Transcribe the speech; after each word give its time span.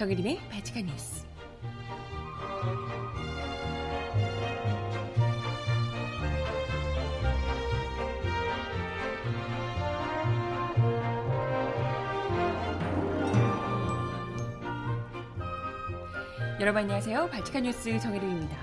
정혜림의 0.00 0.40
바지카 0.48 0.80
뉴스. 0.80 1.26
여러분 16.58 16.80
안녕하세요. 16.80 17.28
발칙한 17.28 17.64
뉴스 17.64 18.00
정혜림입니다. 18.00 18.56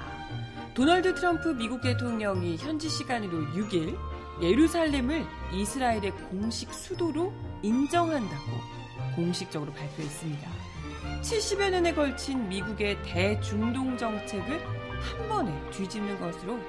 도널드 0.74 1.14
트럼프 1.14 1.50
미국 1.50 1.82
대통령이 1.82 2.58
현지 2.58 2.90
시간으로 2.90 3.46
6일 3.54 3.96
예루살렘을 4.42 5.24
이스라엘의 5.54 6.14
공식 6.32 6.74
수도로 6.74 7.32
인정한다고 7.62 8.52
공식적으로 9.16 9.72
발표했습니다. 9.74 10.57
70여 11.22 11.70
년에 11.70 11.94
걸친 11.94 12.48
미국의 12.48 13.02
대중동 13.04 13.98
정책을 13.98 14.62
한 15.00 15.30
번에 15.30 15.72
뒤집는 15.72 16.20
것으로 16.20 16.60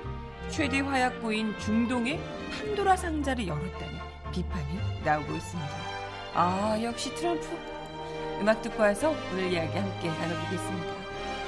최대 0.49 0.81
화약고인 0.81 1.59
중동의 1.59 2.21
판도라 2.51 2.97
상자를 2.97 3.47
열었다는 3.47 3.99
비판이 4.33 5.05
나오고 5.05 5.35
있습니다. 5.35 5.73
아, 6.35 6.79
역시 6.83 7.15
트럼프. 7.15 7.47
음악 8.41 8.63
듣고 8.63 8.83
와서 8.83 9.15
오늘 9.33 9.53
이야기 9.53 9.77
함께 9.77 10.09
나눠보겠습니다. 10.09 10.95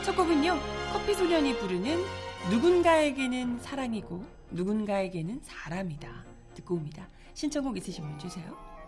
첫 0.02 0.16
곡은요, 0.16 0.58
커피 0.92 1.14
소년이 1.14 1.58
부르는 1.58 2.02
누군가에게는 2.50 3.60
사랑이고 3.60 4.24
누군가에게는 4.50 5.40
사람이다. 5.42 6.08
듣고 6.54 6.74
옵니다. 6.74 7.08
신청곡 7.34 7.76
있으신 7.76 8.04
분 8.04 8.18
주세요. 8.18 8.79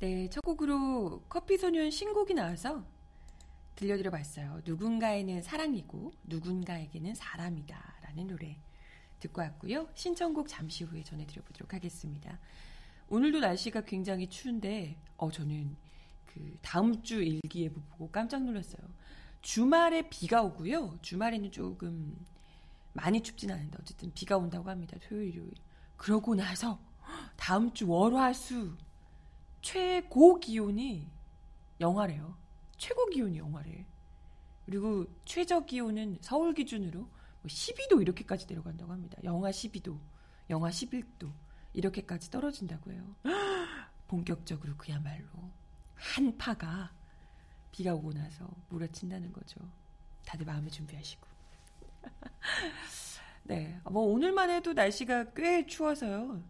네, 0.00 0.28
첫 0.30 0.42
곡으로 0.42 1.24
커피소년 1.28 1.90
신곡이 1.90 2.32
나와서 2.32 2.84
들려드려 3.74 4.12
봤어요. 4.12 4.60
누군가에는 4.64 5.42
사랑이고 5.42 6.12
누군가에게는 6.22 7.16
사람이다 7.16 7.94
라는 8.02 8.28
노래 8.28 8.60
듣고 9.18 9.40
왔고요. 9.40 9.88
신청곡 9.94 10.46
잠시 10.46 10.84
후에 10.84 11.02
전해드려 11.02 11.42
보도록 11.42 11.74
하겠습니다. 11.74 12.38
오늘도 13.08 13.40
날씨가 13.40 13.80
굉장히 13.80 14.28
추운데 14.28 14.96
어 15.16 15.32
저는 15.32 15.74
그 16.26 16.56
다음 16.62 17.02
주 17.02 17.20
일기예보 17.20 17.80
보고 17.90 18.08
깜짝 18.12 18.44
놀랐어요. 18.44 18.86
주말에 19.42 20.08
비가 20.08 20.42
오고요. 20.42 21.00
주말에는 21.02 21.50
조금 21.50 22.24
많이 22.92 23.20
춥진 23.20 23.50
않은데 23.50 23.76
어쨌든 23.80 24.12
비가 24.14 24.36
온다고 24.36 24.70
합니다. 24.70 24.96
토요일, 25.08 25.30
일요일. 25.30 25.54
그러고 25.96 26.36
나서 26.36 26.78
다음 27.36 27.74
주 27.74 27.88
월화수 27.88 28.76
최고 29.68 30.40
기온이 30.40 31.10
영하래요. 31.78 32.34
최고 32.78 33.04
기온이 33.04 33.36
영하래. 33.36 33.84
그리고 34.64 35.04
최저 35.26 35.66
기온은 35.66 36.16
서울 36.22 36.54
기준으로 36.54 37.06
12도 37.44 37.92
뭐 37.92 38.00
이렇게까지 38.00 38.46
내려간다고 38.46 38.90
합니다. 38.90 39.18
영하 39.24 39.50
12도, 39.50 39.98
영하 40.48 40.70
11도 40.70 41.30
이렇게까지 41.74 42.30
떨어진다고 42.30 42.92
해요. 42.92 43.14
본격적으로 44.08 44.74
그야말로 44.78 45.26
한파가 45.96 46.90
비가 47.70 47.92
오고 47.92 48.14
나서 48.14 48.48
몰아친다는 48.70 49.34
거죠. 49.34 49.60
다들 50.24 50.46
마음의 50.46 50.70
준비하시고. 50.70 51.26
네, 53.44 53.78
뭐 53.84 54.04
오늘만 54.04 54.48
해도 54.48 54.72
날씨가 54.72 55.34
꽤 55.34 55.66
추워서요. 55.66 56.42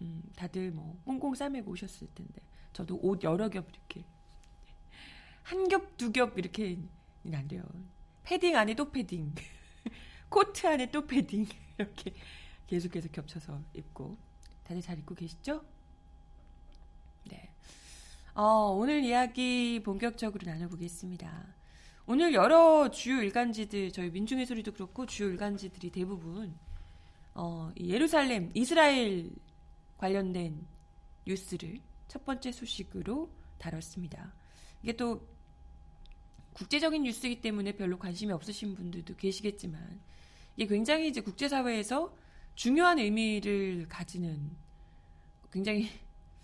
음, 0.00 0.22
다들 0.36 0.70
뭐 0.72 1.00
꽁꽁 1.04 1.34
싸매고 1.34 1.70
오셨을 1.72 2.08
텐데 2.14 2.40
저도 2.72 2.98
옷 3.02 3.22
여러 3.22 3.48
겹 3.48 3.68
이렇게 3.70 4.04
한 5.42 5.68
겹, 5.68 5.96
두 5.96 6.10
겹 6.12 6.38
이렇게 6.38 6.78
안 7.32 7.48
돼요. 7.48 7.62
패딩 8.24 8.56
안에 8.56 8.74
또 8.74 8.90
패딩, 8.90 9.34
코트 10.30 10.66
안에 10.66 10.90
또 10.90 11.06
패딩 11.06 11.46
이렇게 11.78 12.14
계속해서 12.66 13.08
겹쳐서 13.08 13.62
입고 13.74 14.16
다들 14.64 14.80
잘 14.82 14.98
입고 14.98 15.14
계시죠? 15.14 15.62
네. 17.30 17.50
어, 18.34 18.70
오늘 18.76 19.04
이야기 19.04 19.80
본격적으로 19.84 20.46
나눠보겠습니다. 20.50 21.54
오늘 22.06 22.34
여러 22.34 22.90
주요 22.90 23.22
일간지들, 23.22 23.92
저희 23.92 24.10
민중의 24.10 24.46
소리도 24.46 24.72
그렇고 24.72 25.06
주요 25.06 25.28
일간지들이 25.28 25.90
대부분 25.90 26.58
어, 27.34 27.70
예루살렘, 27.78 28.50
이스라엘 28.54 29.30
관련된 30.04 30.66
뉴스를 31.26 31.80
첫 32.08 32.26
번째 32.26 32.52
소식으로 32.52 33.30
다뤘습니다. 33.56 34.34
이게 34.82 34.94
또 34.94 35.26
국제적인 36.52 37.04
뉴스이기 37.04 37.40
때문에 37.40 37.72
별로 37.72 37.98
관심이 37.98 38.30
없으신 38.30 38.74
분들도 38.74 39.16
계시겠지만 39.16 40.00
이게 40.56 40.66
굉장히 40.66 41.08
이제 41.08 41.22
국제사회에서 41.22 42.14
중요한 42.54 42.98
의미를 42.98 43.86
가지는 43.88 44.50
굉장히 45.50 45.88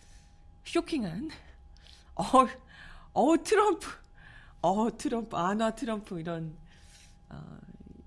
쇼킹한 0.64 1.28
어, 2.16 2.24
어 3.12 3.42
트럼프 3.42 3.88
어 4.62 4.96
트럼프 4.96 5.36
안와 5.36 5.74
트럼프 5.74 6.18
이런 6.18 6.56
어, 7.28 7.58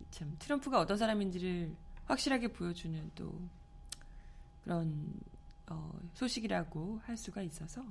참 0.10 0.36
트럼프가 0.40 0.80
어떤 0.80 0.98
사람인지를 0.98 1.76
확실하게 2.06 2.48
보여주는 2.48 3.12
또 3.14 3.40
그런 4.64 5.14
어, 5.68 6.00
소식이라고 6.14 7.02
할 7.06 7.18
수가 7.18 7.42
있어서 7.42 7.84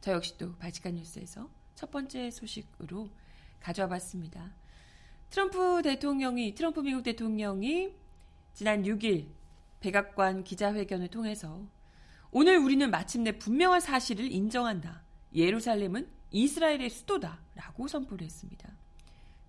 저 0.00 0.12
역시 0.12 0.36
또 0.36 0.54
바지칸 0.56 0.94
뉴스에서 0.96 1.48
첫 1.74 1.90
번째 1.90 2.30
소식으로 2.30 3.08
가져와 3.60 3.88
봤습니다. 3.88 4.52
트럼프 5.30 5.80
대통령이 5.82 6.54
트럼프 6.54 6.80
미국 6.80 7.02
대통령이 7.02 7.94
지난 8.52 8.82
6일 8.82 9.28
백악관 9.80 10.44
기자회견을 10.44 11.08
통해서 11.08 11.64
오늘 12.30 12.58
우리는 12.58 12.90
마침내 12.90 13.38
분명한 13.38 13.80
사실을 13.80 14.30
인정한다. 14.30 15.02
예루살렘은 15.34 16.08
이스라엘의 16.30 16.90
수도다 16.90 17.40
라고 17.54 17.86
선포를 17.86 18.24
했습니다. 18.24 18.70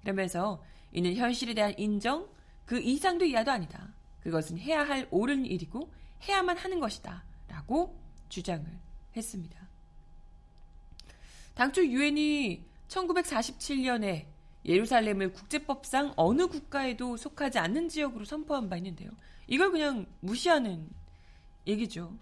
그러면서 0.01 0.63
이는 0.91 1.15
현실에 1.15 1.53
대한 1.53 1.73
인정 1.77 2.27
그 2.65 2.79
이상도 2.79 3.25
이하도 3.25 3.51
아니다. 3.51 3.93
그것은 4.21 4.57
해야 4.57 4.83
할 4.87 5.07
옳은 5.11 5.45
일이고 5.45 5.91
해야만 6.27 6.57
하는 6.57 6.79
것이다. 6.79 7.23
라고 7.47 7.99
주장을 8.29 8.65
했습니다. 9.15 9.59
당초 11.53 11.85
유엔이 11.85 12.65
1947년에 12.87 14.25
예루살렘을 14.65 15.33
국제법상 15.33 16.13
어느 16.15 16.47
국가에도 16.47 17.17
속하지 17.17 17.59
않는 17.59 17.89
지역으로 17.89 18.25
선포한 18.25 18.69
바 18.69 18.77
있는데요. 18.77 19.11
이걸 19.47 19.71
그냥 19.71 20.05
무시하는 20.21 20.89
얘기죠. 21.67 22.17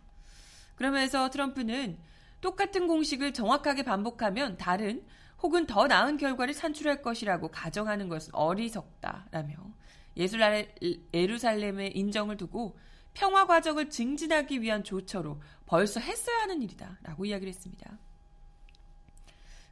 그러면서 0.75 1.29
트럼프는 1.29 1.97
똑같은 2.41 2.87
공식을 2.87 3.33
정확하게 3.33 3.83
반복하면 3.83 4.57
다른 4.57 5.05
혹은 5.41 5.65
더 5.67 5.87
나은 5.87 6.17
결과를 6.17 6.53
산출할 6.53 7.01
것이라고 7.01 7.49
가정하는 7.49 8.09
것은 8.09 8.33
어리석다라며 8.33 9.55
예루살렘의 11.13 11.95
인정을 11.95 12.37
두고 12.37 12.77
평화 13.13 13.45
과정을 13.45 13.89
증진하기 13.89 14.61
위한 14.61 14.83
조처로 14.83 15.41
벌써 15.65 15.99
했어야 15.99 16.41
하는 16.41 16.61
일이다 16.61 16.99
라고 17.03 17.25
이야기를 17.25 17.49
했습니다. 17.49 17.97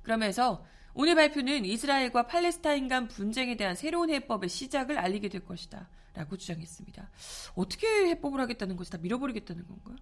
그러면서 0.04 0.66
오늘 0.94 1.16
발표는 1.16 1.66
이스라엘과 1.66 2.28
팔레스타인 2.28 2.88
간 2.88 3.08
분쟁에 3.08 3.56
대한 3.56 3.76
새로운 3.76 4.10
해법의 4.10 4.50
시작을 4.50 4.98
알리게 4.98 5.30
될 5.30 5.46
것이다. 5.46 5.88
라고 6.14 6.36
주장했습니다. 6.36 7.10
어떻게 7.56 7.88
해법을 8.10 8.40
하겠다는 8.42 8.76
것이 8.76 8.92
다 8.92 8.98
밀어버리겠다는 8.98 9.68
건가? 9.68 9.96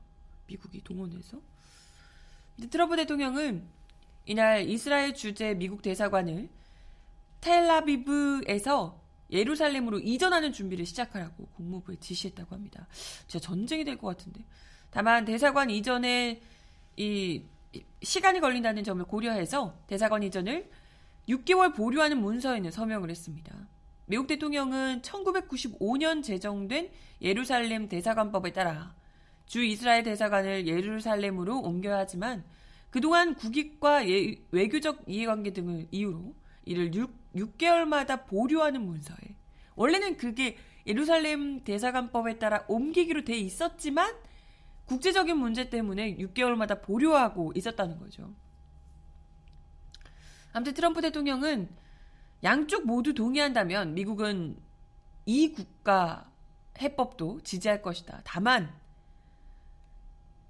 미국이 0.48 0.82
동원해서? 0.84 1.40
트럼프 2.72 2.96
대통령은 2.96 3.68
이날 4.26 4.68
이스라엘 4.68 5.14
주재 5.14 5.54
미국 5.54 5.82
대사관을 5.82 6.50
텔라비브에서 7.42 9.00
예루살렘으로 9.32 10.00
이전하는 10.00 10.54
준비를 10.54 10.86
시작하라고 10.86 11.48
국무부에 11.56 11.96
지시했다고 12.00 12.56
합니다. 12.56 12.88
진짜 13.28 13.40
전쟁이 13.40 13.84
될 13.84 13.98
것 13.98 14.08
같은데. 14.08 14.42
다만 14.90 15.26
대사관 15.26 15.70
이전에 15.70 16.42
이 16.96 17.44
시간이 18.02 18.40
걸린다는 18.40 18.84
점을 18.84 19.04
고려해서 19.06 19.78
대사관 19.88 20.24
이전을 20.24 20.70
6개월 21.30 21.76
보류하는 21.76 22.20
문서에는 22.22 22.72
서명을 22.72 23.10
했습니다. 23.10 23.54
미국 24.06 24.28
대통령은 24.28 25.02
1995년 25.02 26.24
제정된 26.24 26.90
예루살렘 27.22 27.90
대사관법에 27.90 28.54
따라 28.54 28.96
주 29.46 29.64
이스라엘 29.64 30.04
대사관을 30.04 30.68
예루살렘으로 30.68 31.60
옮겨야 31.60 31.98
하지만 31.98 32.44
그동안 32.90 33.36
국익과 33.36 34.10
예, 34.10 34.36
외교적 34.52 35.04
이해관계 35.08 35.52
등을 35.52 35.88
이유로 35.92 36.34
이를 36.68 36.94
6, 36.94 37.34
6개월마다 37.36 38.28
보류하는 38.28 38.82
문서에 38.82 39.18
원래는 39.76 40.18
그게 40.18 40.58
예루살렘 40.86 41.64
대사관법에 41.64 42.40
따라 42.40 42.64
옮기기로 42.68 43.26
돼 43.26 43.38
있었지만 43.38 44.16
국제적인 44.86 45.38
문제 45.38 45.70
때문에 45.70 46.16
6개월마다 46.18 46.82
보류하고 46.82 47.52
있었다는 47.56 48.00
거죠. 48.00 48.34
아무튼 50.54 50.74
트럼프 50.74 51.02
대통령은 51.02 51.70
양쪽 52.44 52.86
모두 52.86 53.14
동의한다면 53.14 53.94
미국은 53.94 54.58
이 55.26 55.52
국가 55.52 56.32
해법도 56.80 57.42
지지할 57.42 57.82
것이다. 57.82 58.22
다만 58.24 58.74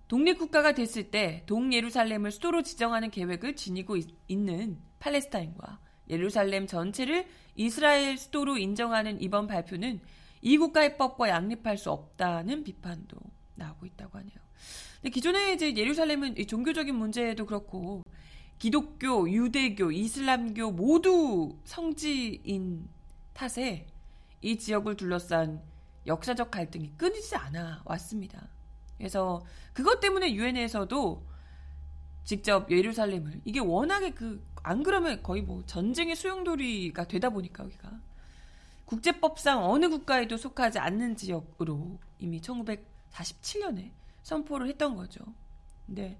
독립국가가 0.07 0.73
됐을 0.73 1.09
때 1.11 1.43
동예루살렘을 1.47 2.31
수도로 2.31 2.63
지정하는 2.63 3.09
계획을 3.09 3.55
지니고 3.55 3.97
있, 3.97 4.07
는 4.29 4.79
팔레스타인과 4.99 5.79
예루살렘 6.09 6.67
전체를 6.67 7.27
이스라엘 7.55 8.17
수도로 8.17 8.57
인정하는 8.57 9.21
이번 9.21 9.47
발표는 9.47 9.99
이 10.41 10.57
국가 10.57 10.81
해법과 10.81 11.29
양립할 11.29 11.77
수 11.77 11.91
없다는 11.91 12.63
비판도 12.63 13.17
나오고 13.55 13.85
있다고 13.85 14.17
하네요. 14.19 14.37
근데 15.01 15.09
기존에 15.09 15.53
이제 15.53 15.75
예루살렘은 15.75 16.35
종교적인 16.47 16.95
문제도 16.95 17.45
그렇고 17.45 18.03
기독교, 18.59 19.29
유대교, 19.29 19.91
이슬람교 19.91 20.71
모두 20.71 21.57
성지인 21.63 22.87
탓에 23.33 23.87
이 24.41 24.57
지역을 24.57 24.95
둘러싼 24.95 25.61
역사적 26.05 26.49
갈등이 26.49 26.93
끊이지 26.97 27.35
않아 27.35 27.81
왔습니다. 27.85 28.47
그래서 28.97 29.43
그것 29.73 29.99
때문에 29.99 30.33
유엔에서도 30.33 31.23
직접 32.23 32.69
예루살렘을 32.71 33.41
이게 33.45 33.59
워낙에 33.59 34.11
그 34.11 34.43
안 34.67 34.83
그러면 34.83 35.23
거의 35.23 35.41
뭐 35.41 35.63
전쟁의 35.65 36.17
수용돌이가 36.17 37.05
되다 37.07 37.29
보니까 37.29 37.63
여기가 37.63 37.89
국제법상 38.85 39.63
어느 39.63 39.87
국가에도 39.87 40.35
속하지 40.35 40.79
않는 40.79 41.15
지역으로 41.15 41.97
이미 42.19 42.41
1947년에 42.41 43.91
선포를 44.23 44.67
했던 44.67 44.95
거죠. 44.95 45.23
근데 45.85 46.17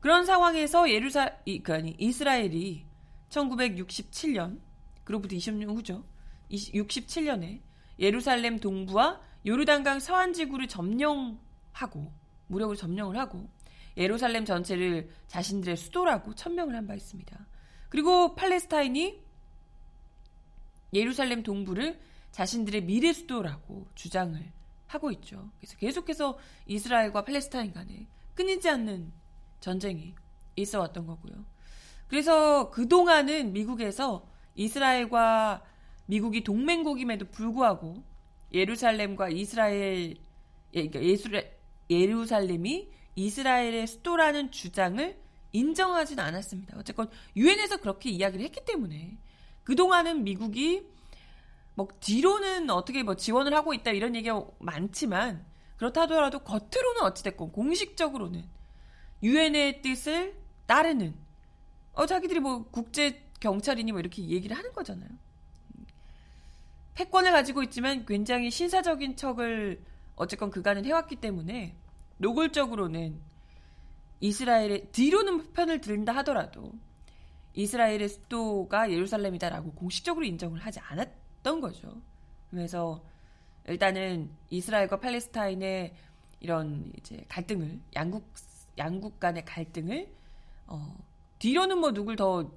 그런 0.00 0.26
상황에서 0.26 0.90
예루사 0.90 1.30
그 1.62 1.74
아니 1.74 1.94
이스라엘이 1.98 2.84
1967년 3.30 4.58
그로부터 5.04 5.36
20년 5.36 5.68
후죠. 5.76 6.04
67년에 6.50 7.60
예루살렘 8.00 8.58
동부와 8.58 9.20
요르단강 9.46 10.00
서안 10.00 10.32
지구를 10.32 10.66
점령하고 10.66 12.12
무력으로 12.48 12.76
점령을 12.76 13.16
하고 13.16 13.48
예루살렘 13.96 14.44
전체를 14.44 15.08
자신들의 15.28 15.76
수도라고 15.76 16.34
천명을 16.34 16.74
한 16.74 16.86
바 16.86 16.94
있습니다. 16.94 17.46
그리고 17.88 18.34
팔레스타인이 18.34 19.22
예루살렘 20.92 21.42
동부를 21.42 21.98
자신들의 22.32 22.84
미래 22.84 23.12
수도라고 23.12 23.86
주장을 23.94 24.40
하고 24.86 25.10
있죠. 25.12 25.50
그래서 25.58 25.76
계속해서 25.78 26.38
이스라엘과 26.66 27.24
팔레스타인 27.24 27.72
간에 27.72 28.06
끊이지 28.34 28.68
않는 28.68 29.12
전쟁이 29.60 30.14
있어 30.56 30.80
왔던 30.80 31.06
거고요. 31.06 31.44
그래서 32.08 32.70
그동안은 32.70 33.52
미국에서 33.52 34.26
이스라엘과 34.54 35.62
미국이 36.06 36.44
동맹국임에도 36.44 37.26
불구하고 37.30 38.02
예루살렘과 38.52 39.28
이스라엘 39.28 40.16
예, 40.74 40.88
그러니까 40.88 41.00
예루살렘이 41.90 42.88
이스라엘의 43.16 43.86
수도라는 43.86 44.50
주장을 44.50 45.18
인정하진 45.56 46.18
않았습니다. 46.20 46.76
어쨌건 46.78 47.08
유엔에서 47.34 47.78
그렇게 47.78 48.10
이야기를 48.10 48.44
했기 48.44 48.64
때문에 48.64 49.16
그동안은 49.64 50.22
미국이 50.24 50.86
뭐 51.74 51.88
뒤로는 52.00 52.70
어떻게 52.70 53.02
뭐 53.02 53.16
지원을 53.16 53.54
하고 53.54 53.74
있다 53.74 53.90
이런 53.90 54.14
얘기가 54.14 54.46
많지만 54.58 55.44
그렇다 55.76 56.02
하더라도 56.02 56.40
겉으로는 56.40 57.02
어찌됐건 57.02 57.52
공식적으로는 57.52 58.44
유엔의 59.22 59.82
뜻을 59.82 60.36
따르는 60.66 61.14
어 61.92 62.06
자기들이 62.06 62.40
뭐 62.40 62.64
국제 62.70 63.22
경찰이니 63.40 63.92
뭐 63.92 64.00
이렇게 64.00 64.22
얘기를 64.22 64.56
하는 64.56 64.72
거잖아요. 64.72 65.08
패권을 66.94 67.30
가지고 67.30 67.62
있지만 67.62 68.06
굉장히 68.06 68.50
신사적인 68.50 69.16
척을 69.16 69.82
어쨌건 70.16 70.50
그간은 70.50 70.84
해왔기 70.86 71.16
때문에 71.16 71.76
노골적으로는 72.18 73.20
이스라엘의 74.20 74.88
뒤로는 74.92 75.52
편을 75.52 75.80
들다 75.80 76.14
하더라도 76.16 76.72
이스라엘의 77.54 78.08
수도가 78.08 78.90
예루살렘이다라고 78.90 79.72
공식적으로 79.72 80.24
인정을 80.24 80.60
하지 80.60 80.80
않았던 80.80 81.60
거죠. 81.60 82.00
그래서 82.50 83.02
일단은 83.66 84.30
이스라엘과 84.50 85.00
팔레스타인의 85.00 85.94
이런 86.40 86.92
이제 86.98 87.24
갈등을 87.28 87.80
양국 87.94 88.30
양국 88.78 89.18
간의 89.18 89.44
갈등을 89.44 90.08
어, 90.66 90.96
뒤로는 91.38 91.78
뭐 91.78 91.92
누굴 91.92 92.16
더 92.16 92.50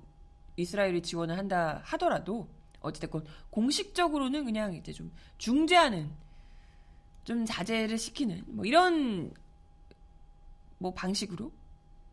이스라엘이 0.57 1.01
지원을 1.01 1.37
한다 1.37 1.81
하더라도 1.85 2.47
어찌됐건 2.81 3.25
공식적으로는 3.49 4.45
그냥 4.45 4.73
이제 4.73 4.91
좀 4.91 5.11
중재하는 5.37 6.09
좀 7.23 7.45
자제를 7.45 7.97
시키는 7.97 8.43
뭐 8.47 8.65
이런 8.65 9.31
뭐 10.79 10.93
방식으로 10.93 11.51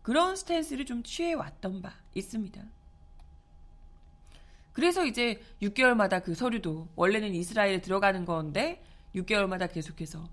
그런 0.02 0.36
스탠스를 0.36 0.84
좀 0.84 1.02
취해 1.02 1.32
왔던 1.32 1.80
바 1.82 1.94
있습니다. 2.14 2.62
그래서 4.72 5.06
이제 5.06 5.40
6개월마다 5.62 6.22
그 6.22 6.34
서류도 6.34 6.88
원래는 6.94 7.34
이스라엘에 7.34 7.80
들어가는 7.80 8.26
건데 8.26 8.84
6개월마다 9.14 9.72
계속해서 9.72 10.28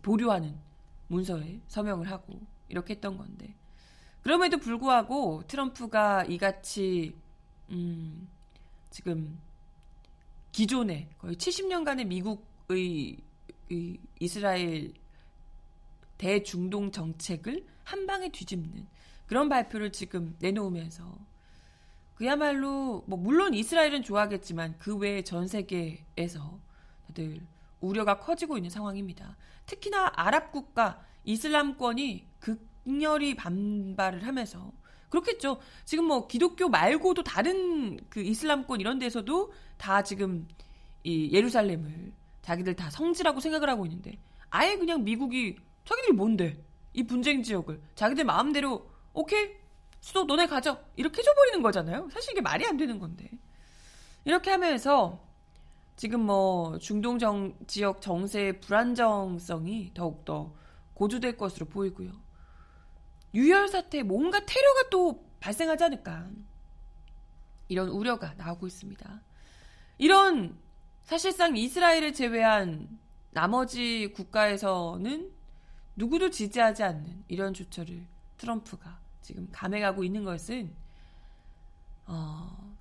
보류하는 0.00 0.58
문서에 1.08 1.60
서명을 1.68 2.10
하고 2.10 2.40
이렇게 2.68 2.94
했던 2.94 3.18
건데 3.18 3.54
그럼에도 4.22 4.56
불구하고 4.56 5.42
트럼프가 5.46 6.24
이같이 6.24 7.14
음, 7.70 8.28
지금 8.90 9.38
기존에 10.52 11.08
거의 11.18 11.36
70년간의 11.36 12.06
미국의 12.06 13.18
이스라엘 14.20 14.92
대중동 16.22 16.92
정책을 16.92 17.66
한 17.82 18.06
방에 18.06 18.28
뒤집는 18.28 18.86
그런 19.26 19.48
발표를 19.48 19.90
지금 19.90 20.36
내놓으면서 20.38 21.18
그야말로 22.14 23.02
뭐 23.08 23.18
물론 23.18 23.54
이스라엘은 23.54 24.04
좋아하겠지만 24.04 24.76
그 24.78 24.96
외에 24.96 25.22
전 25.22 25.48
세계에서 25.48 26.60
다들 27.08 27.40
우려가 27.80 28.20
커지고 28.20 28.56
있는 28.56 28.70
상황입니다. 28.70 29.36
특히나 29.66 30.12
아랍 30.14 30.52
국가 30.52 31.04
이슬람권이 31.24 32.24
극렬히 32.38 33.34
반발을 33.34 34.24
하면서 34.24 34.70
그렇겠죠. 35.08 35.58
지금 35.84 36.04
뭐 36.04 36.28
기독교 36.28 36.68
말고도 36.68 37.24
다른 37.24 37.98
그 38.08 38.22
이슬람권 38.22 38.80
이런 38.80 39.00
데서도 39.00 39.52
다 39.76 40.04
지금 40.04 40.46
이 41.02 41.30
예루살렘을 41.32 42.12
자기들 42.42 42.76
다 42.76 42.90
성지라고 42.90 43.40
생각을 43.40 43.68
하고 43.68 43.86
있는데 43.86 44.18
아예 44.50 44.76
그냥 44.76 45.02
미국이 45.02 45.56
자기들이 45.84 46.12
뭔데 46.12 46.62
이 46.92 47.02
분쟁 47.04 47.42
지역을 47.42 47.80
자기들 47.94 48.24
마음대로 48.24 48.88
오케이 49.12 49.50
수도 50.00 50.24
너네 50.24 50.46
가져 50.46 50.78
이렇게 50.96 51.18
해줘버리는 51.18 51.62
거잖아요. 51.62 52.08
사실 52.12 52.32
이게 52.32 52.40
말이 52.40 52.66
안 52.66 52.76
되는 52.76 52.98
건데 52.98 53.30
이렇게 54.24 54.50
하면서 54.50 55.20
지금 55.96 56.20
뭐 56.20 56.78
중동 56.78 57.18
정, 57.18 57.54
지역 57.66 58.00
정세의 58.00 58.60
불안정성이 58.60 59.92
더욱 59.94 60.24
더 60.24 60.52
고조될 60.94 61.36
것으로 61.36 61.66
보이고요. 61.66 62.10
유혈 63.34 63.68
사태 63.68 64.02
뭔가 64.02 64.40
테러가 64.44 64.90
또 64.90 65.24
발생하지 65.40 65.84
않을까 65.84 66.28
이런 67.68 67.88
우려가 67.88 68.34
나오고 68.34 68.66
있습니다. 68.66 69.20
이런 69.98 70.58
사실상 71.02 71.56
이스라엘을 71.56 72.12
제외한 72.12 72.88
나머지 73.30 74.12
국가에서는 74.14 75.30
누구도 75.96 76.30
지지하지 76.30 76.82
않는 76.82 77.24
이런 77.28 77.54
조처를 77.54 78.04
트럼프가 78.38 78.98
지금 79.20 79.48
감행하고 79.52 80.04
있는 80.04 80.24
것은 80.24 80.74
어, 82.06 82.74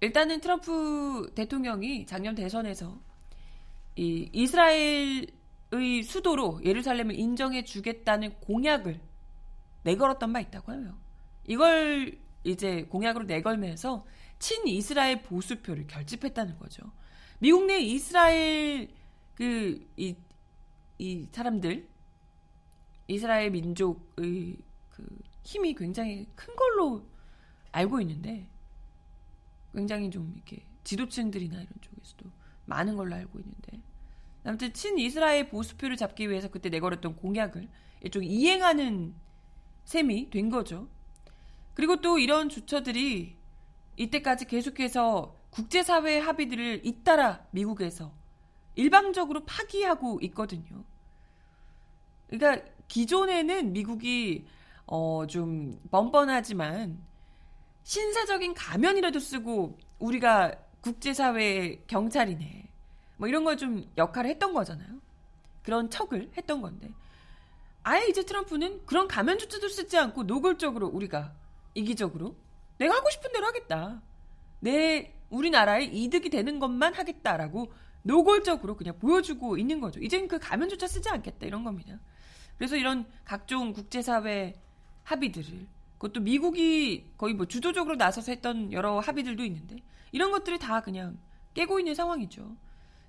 일단은 0.00 0.40
트럼프 0.40 1.32
대통령이 1.34 2.06
작년 2.06 2.34
대선에서 2.34 2.98
이 3.96 4.28
이스라엘의 4.32 6.02
수도로 6.04 6.60
예루살렘을 6.64 7.14
인정해 7.18 7.64
주겠다는 7.64 8.34
공약을 8.40 9.00
내걸었던 9.84 10.32
바 10.32 10.40
있다고 10.40 10.72
해요. 10.72 10.98
이걸 11.46 12.18
이제 12.44 12.84
공약으로 12.84 13.24
내걸면서 13.24 14.04
친 14.38 14.66
이스라엘 14.66 15.22
보수표를 15.22 15.86
결집했다는 15.86 16.58
거죠. 16.58 16.82
미국 17.38 17.66
내 17.66 17.80
이스라엘 17.80 18.88
그이 19.34 20.16
이 20.98 21.28
사람들 21.32 21.88
이스라엘 23.12 23.50
민족의 23.50 24.56
그 24.90 25.18
힘이 25.42 25.74
굉장히 25.74 26.26
큰 26.34 26.54
걸로 26.56 27.06
알고 27.72 28.00
있는데 28.00 28.46
굉장히 29.72 30.10
좀 30.10 30.32
이렇게 30.34 30.64
지도층들이나 30.84 31.54
이런 31.54 31.68
쪽에서도 31.80 32.30
많은 32.66 32.96
걸로 32.96 33.14
알고 33.14 33.38
있는데 33.38 33.80
아무튼 34.44 34.72
친 34.72 34.98
이스라엘 34.98 35.48
보수표를 35.48 35.96
잡기 35.96 36.28
위해서 36.28 36.48
그때 36.48 36.68
내걸었던 36.68 37.16
공약을 37.16 37.68
일종 38.00 38.24
이행하는 38.24 39.14
셈이 39.84 40.30
된 40.30 40.50
거죠. 40.50 40.88
그리고 41.74 42.00
또 42.00 42.18
이런 42.18 42.48
주처들이 42.48 43.36
이때까지 43.96 44.46
계속해서 44.46 45.36
국제사회 45.50 46.18
합의들을 46.18 46.84
잇따라 46.84 47.46
미국에서 47.50 48.12
일방적으로 48.74 49.44
파기하고 49.44 50.20
있거든요. 50.22 50.84
그러니까 52.28 52.66
기존에는 52.92 53.72
미국이 53.72 54.44
어, 54.86 55.26
좀 55.26 55.80
뻔뻔하지만 55.90 57.02
신사적인 57.84 58.52
가면이라도 58.52 59.18
쓰고 59.18 59.78
우리가 59.98 60.52
국제사회 60.82 61.82
경찰이네. 61.86 62.68
뭐 63.16 63.28
이런 63.28 63.44
걸 63.44 63.56
좀 63.56 63.90
역할을 63.96 64.28
했던 64.28 64.52
거잖아요. 64.52 65.00
그런 65.62 65.88
척을 65.88 66.32
했던 66.36 66.60
건데. 66.60 66.90
아예 67.82 68.06
이제 68.08 68.26
트럼프는 68.26 68.84
그런 68.84 69.08
가면조차도 69.08 69.68
쓰지 69.70 69.96
않고 69.96 70.24
노골적으로 70.24 70.88
우리가 70.88 71.32
이기적으로 71.72 72.36
내가 72.76 72.94
하고 72.96 73.08
싶은 73.08 73.32
대로 73.32 73.46
하겠다. 73.46 74.02
내 74.60 75.14
우리나라에 75.30 75.84
이득이 75.84 76.28
되는 76.28 76.58
것만 76.58 76.92
하겠다라고 76.92 77.72
노골적으로 78.02 78.76
그냥 78.76 78.98
보여주고 78.98 79.56
있는 79.56 79.80
거죠. 79.80 79.98
이젠 80.00 80.28
그 80.28 80.38
가면조차 80.38 80.86
쓰지 80.86 81.08
않겠다 81.08 81.46
이런 81.46 81.64
겁니다. 81.64 81.98
그래서 82.56 82.76
이런 82.76 83.06
각종 83.24 83.72
국제사회 83.72 84.54
합의들을 85.04 85.66
그것도 85.98 86.20
미국이 86.20 87.12
거의 87.16 87.34
뭐 87.34 87.46
주도적으로 87.46 87.96
나서서 87.96 88.32
했던 88.32 88.72
여러 88.72 88.98
합의들도 88.98 89.44
있는데 89.44 89.76
이런 90.10 90.30
것들을 90.30 90.58
다 90.58 90.80
그냥 90.80 91.18
깨고 91.54 91.78
있는 91.78 91.94
상황이죠. 91.94 92.56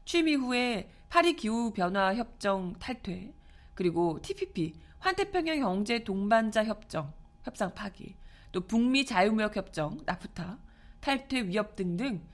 취임 0.06 0.28
이후에 0.28 0.92
파리 1.10 1.36
기후 1.36 1.72
변화 1.72 2.14
협정 2.16 2.74
탈퇴 2.80 3.34
그리고 3.74 4.20
TPP 4.22 4.74
환태평양 5.00 5.60
경제 5.60 6.04
동반자 6.04 6.66
협정 6.66 7.14
협상 7.44 7.74
파기 7.74 8.16
또 8.52 8.62
북미 8.62 9.06
자유무역 9.06 9.56
협정 9.56 9.98
나프타 10.06 10.60
탈퇴 11.00 11.48
위협 11.48 11.76
등등 11.76 12.26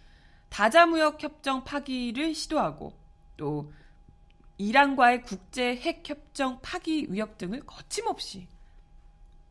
다자무역 0.50 1.22
협정 1.24 1.64
파기를 1.64 2.36
시도하고 2.36 2.94
또 3.38 3.72
이란과의 4.60 5.24
국제 5.24 5.78
핵 5.78 6.08
협정 6.08 6.60
파기 6.62 7.08
위협 7.10 7.38
등을 7.38 7.62
거침없이 7.62 8.46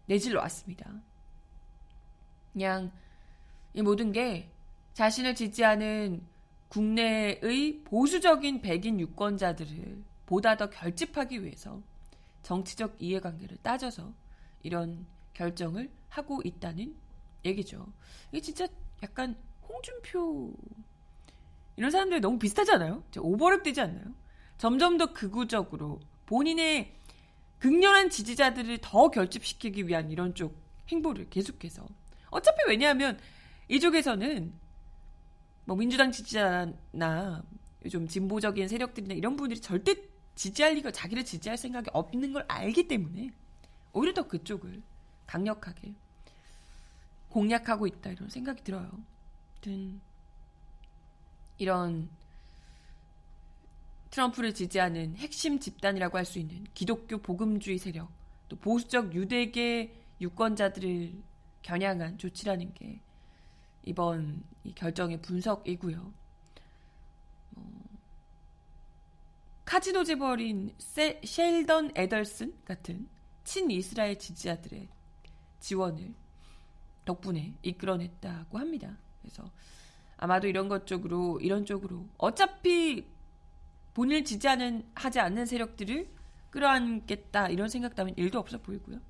내질러 0.07 0.41
왔습니다. 0.43 0.93
그냥 2.53 2.93
이 3.73 3.81
모든 3.81 4.13
게 4.13 4.51
자신을 4.93 5.35
지지하는 5.35 6.23
국내의 6.69 7.85
보수적인 7.85 8.61
백인 8.61 9.01
유권자들을 9.01 10.05
보다 10.27 10.59
더 10.59 10.69
결집하기 10.69 11.43
위해서 11.43 11.81
정치적 12.43 12.97
이해관계를 12.99 13.57
따져서 13.63 14.13
이런 14.63 15.07
결정을 15.33 15.91
하고 16.11 16.43
있다는 16.45 16.95
얘기죠. 17.47 17.91
이게 18.31 18.43
진짜 18.43 18.67
약간 19.03 19.37
홍준표 19.67 20.53
이런 21.77 21.91
사람들이 21.91 22.21
너무 22.21 22.39
비슷하지 22.39 22.73
않아요? 22.73 23.03
오버랩 23.13 23.63
되지 23.63 23.81
않나요? 23.81 24.13
점점 24.59 24.99
더 24.99 25.13
극우적으로 25.13 26.01
본인의 26.27 26.95
극렬한 27.59 28.11
지지자들을 28.11 28.79
더 28.83 29.11
결집시키기 29.11 29.89
위한 29.89 30.11
이런 30.11 30.35
쪽 30.35 30.57
행보를 30.89 31.29
계속해서 31.31 31.87
어차피 32.31 32.59
왜냐하면 32.69 33.19
이쪽에서는 33.69 34.53
뭐 35.65 35.77
민주당 35.77 36.11
지지자나 36.11 37.43
좀 37.91 38.09
진보적인 38.09 38.69
세력들이나 38.69 39.15
이런 39.15 39.37
분들이 39.37 39.61
절대 39.61 39.95
지지할 40.35 40.75
리가 40.75 40.91
자기를 40.91 41.25
지지할 41.25 41.57
생각이 41.57 41.91
없는 41.93 42.33
걸 42.33 42.45
알기 42.49 42.89
때문에 42.89 43.31
오히려 43.93 44.13
더 44.15 44.27
그쪽을 44.27 44.83
강력하게 45.27 45.95
공략하고 47.29 47.87
있다 47.87 48.11
이런 48.11 48.29
생각이 48.29 48.63
들어요. 48.63 48.91
아무튼 49.53 50.01
이런 51.59 52.09
트럼프를 54.11 54.55
지지하는 54.55 55.17
핵심 55.17 55.59
집단이라고 55.59 56.17
할 56.17 56.25
수 56.25 56.39
있는 56.39 56.65
기독교 56.75 57.19
복음주의 57.19 57.79
세력, 57.79 58.11
또 58.49 58.57
보수적 58.57 59.15
유대계 59.15 59.95
유권자들을 60.21 61.13
겨냥한 61.63 62.19
조치라는 62.19 62.75
게 62.75 63.01
이번 63.85 64.43
이 64.65 64.73
결정의 64.75 65.21
분석이고요. 65.23 66.13
어, 67.57 67.63
카지노 69.65 70.05
재벌인 70.05 70.75
세, 70.79 71.21
셸던 71.25 71.93
에덜슨 71.95 72.55
같은 72.65 73.09
친 73.45 73.71
이스라엘 73.71 74.19
지지자들의 74.19 74.89
지원을 75.61 76.15
덕분에 77.05 77.55
이끌어냈다고 77.63 78.59
합니다. 78.59 78.97
그래서 79.23 79.51
아마도 80.17 80.49
이런 80.49 80.69
것 80.69 80.87
쪽으로 80.87 81.41
이런 81.41 81.65
쪽으로 81.65 82.07
어차피 82.19 83.07
본인을 83.99 84.25
지지하는 84.25 84.89
하지 84.95 85.19
않는 85.19 85.45
세력들을 85.45 86.09
끌어안겠다 86.51 87.49
이런 87.49 87.69
생각도 87.69 88.03
하면 88.03 88.15
일도 88.17 88.39
없어 88.39 88.59
보이고요. 88.59 89.01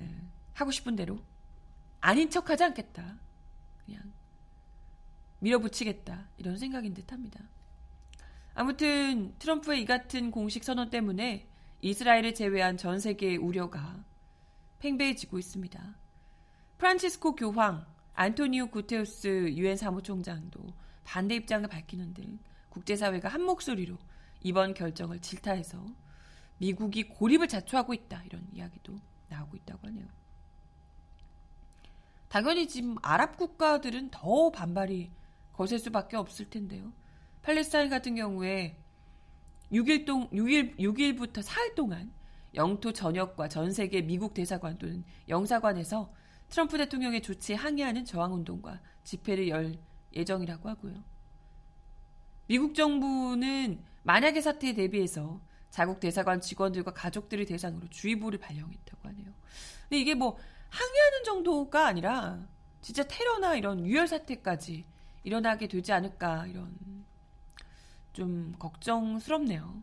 예, 0.00 0.10
하고 0.54 0.72
싶은 0.72 0.96
대로 0.96 1.20
아닌 2.00 2.28
척하지 2.28 2.64
않겠다. 2.64 3.16
그냥 3.84 4.12
밀어붙이겠다 5.38 6.26
이런 6.36 6.58
생각인 6.58 6.94
듯합니다. 6.94 7.44
아무튼 8.54 9.36
트럼프의 9.38 9.82
이 9.82 9.84
같은 9.84 10.32
공식 10.32 10.64
선언 10.64 10.90
때문에 10.90 11.46
이스라엘을 11.82 12.34
제외한 12.34 12.76
전 12.76 12.98
세계의 12.98 13.36
우려가 13.36 14.02
팽배해지고 14.80 15.38
있습니다. 15.38 15.94
프란치스코 16.78 17.36
교황, 17.36 17.86
안토니오 18.14 18.66
구테우스 18.70 19.52
유엔 19.52 19.76
사무총장도 19.76 20.58
반대 21.04 21.36
입장을 21.36 21.68
밝히는 21.68 22.12
등 22.12 22.40
국제사회가 22.76 23.28
한 23.28 23.42
목소리로 23.42 23.96
이번 24.42 24.74
결정을 24.74 25.20
질타해서 25.20 25.82
미국이 26.58 27.04
고립을 27.04 27.48
자초하고 27.48 27.94
있다 27.94 28.22
이런 28.24 28.46
이야기도 28.52 29.00
나오고 29.28 29.56
있다고 29.56 29.88
하네요. 29.88 30.06
당연히 32.28 32.68
지금 32.68 32.96
아랍 33.00 33.38
국가들은 33.38 34.10
더 34.10 34.50
반발이 34.50 35.10
거셀 35.54 35.78
수밖에 35.78 36.18
없을 36.18 36.50
텐데요. 36.50 36.92
팔레스타인 37.40 37.88
같은 37.88 38.14
경우에 38.14 38.76
6일 39.72 40.04
동 40.04 40.28
6일 40.30 40.78
6일부터 40.78 41.42
4일 41.42 41.74
동안 41.74 42.12
영토 42.54 42.92
전역과 42.92 43.48
전 43.48 43.72
세계 43.72 44.02
미국 44.02 44.34
대사관 44.34 44.76
또는 44.76 45.02
영사관에서 45.28 46.12
트럼프 46.50 46.76
대통령의 46.76 47.22
조치에 47.22 47.56
항의하는 47.56 48.04
저항 48.04 48.34
운동과 48.34 48.80
집회를 49.04 49.48
열 49.48 49.78
예정이라고 50.12 50.68
하고요. 50.68 51.15
미국 52.46 52.74
정부는 52.74 53.82
만약의 54.02 54.42
사태에 54.42 54.74
대비해서 54.74 55.40
자국 55.70 56.00
대사관 56.00 56.40
직원들과 56.40 56.92
가족들을 56.92 57.44
대상으로 57.44 57.88
주의보를 57.88 58.38
발령했다고 58.38 59.08
하네요. 59.08 59.32
근데 59.82 59.98
이게 59.98 60.14
뭐 60.14 60.38
항의하는 60.70 61.24
정도가 61.24 61.86
아니라 61.86 62.46
진짜 62.80 63.02
테러나 63.02 63.56
이런 63.56 63.84
유혈 63.84 64.06
사태까지 64.06 64.84
일어나게 65.24 65.66
되지 65.66 65.92
않을까 65.92 66.46
이런 66.46 66.76
좀 68.12 68.54
걱정스럽네요. 68.58 69.82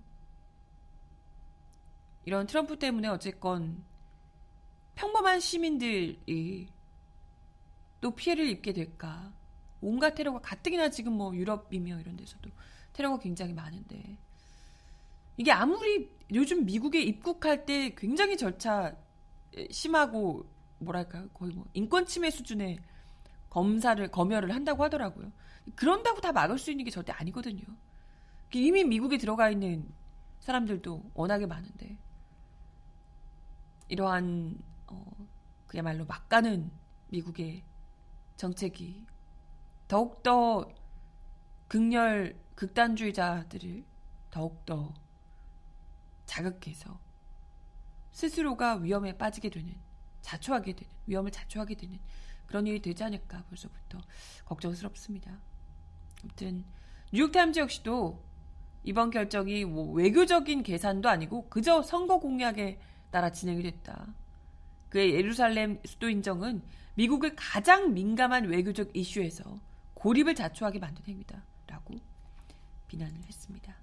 이런 2.26 2.48
트럼프 2.48 2.80
때문에 2.80 3.10
어쨌건 3.10 3.84
평범한 4.96 5.40
시민들이 5.40 6.70
또 8.00 8.12
피해를 8.12 8.48
입게 8.48 8.74
될까. 8.74 9.32
온갖 9.84 10.16
테러가 10.16 10.40
가뜩이나 10.40 10.90
지금 10.90 11.14
뭐 11.14 11.36
유럽이며 11.36 12.00
이런 12.00 12.16
데서도 12.18 12.50
테러가 12.94 13.20
굉장히 13.20 13.54
많은데 13.54 14.18
이게 15.38 15.52
아무리 15.52 16.10
요즘 16.34 16.66
미국에 16.66 17.02
입국할 17.02 17.66
때 17.66 17.94
굉장히 17.96 18.38
절차 18.38 18.96
심하고 19.70 20.46
뭐랄까요 20.80 21.28
거의 21.30 21.54
뭐 21.54 21.66
인권 21.74 22.06
침해 22.06 22.30
수준의 22.30 22.80
검사를 23.50 24.06
검열을 24.10 24.54
한다고 24.54 24.84
하더라고요. 24.84 25.32
그런다고 25.76 26.22
다 26.22 26.32
막을 26.32 26.58
수 26.58 26.72
있는 26.72 26.86
게 26.86 26.92
절대 26.92 27.12
아니거든요. 27.12 27.64
이미 28.54 28.84
미국에 28.84 29.18
들어가 29.18 29.50
있는 29.50 29.88
사람들도 30.40 31.12
워낙에 31.14 31.46
많은데 31.46 31.98
이러한 33.88 34.58
어, 34.88 35.28
그야말로 35.68 36.06
막가는 36.06 36.70
미국의 37.10 37.64
정책이 38.38 39.06
더욱더 39.94 40.68
극렬 41.68 42.36
극단주의자들을 42.56 43.84
더욱더 44.32 44.92
자극해서 46.26 47.00
스스로가 48.12 48.78
위험에 48.78 49.16
빠지게 49.16 49.52
되는 49.52 49.76
자초하게 50.22 50.74
되는 50.74 50.92
위험을 51.06 51.30
자초하게 51.30 51.76
되는 51.76 52.00
그런 52.48 52.66
일이 52.66 52.82
되지 52.82 53.04
않을까 53.04 53.44
벌써부터 53.44 54.00
걱정스럽습니다. 54.46 55.38
아무튼 56.24 56.66
뉴욕타임즈 57.12 57.60
역시도 57.60 58.20
이번 58.86 59.12
결정이 59.12 59.64
뭐 59.66 59.92
외교적인 59.94 60.64
계산도 60.64 61.08
아니고 61.08 61.50
그저 61.50 61.84
선거 61.84 62.18
공약에 62.18 62.80
따라 63.12 63.32
진행이 63.32 63.62
됐다. 63.62 64.08
그의 64.90 65.14
예루살렘 65.14 65.80
수도 65.86 66.10
인정은 66.10 66.64
미국을 66.96 67.36
가장 67.36 67.94
민감한 67.94 68.46
외교적 68.46 68.96
이슈에서 68.96 69.60
고립을 70.04 70.36
자초하게 70.36 70.80
만든 70.80 71.06
행위다. 71.06 71.42
라고 71.66 71.96
비난을 72.90 73.24
했습니다. 73.24 73.74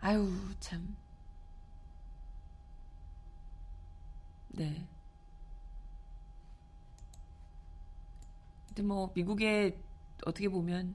아유, 0.00 0.32
참. 0.58 0.96
네. 4.48 4.88
근데 8.68 8.82
뭐, 8.82 9.12
미국의 9.14 9.78
어떻게 10.24 10.48
보면 10.48 10.94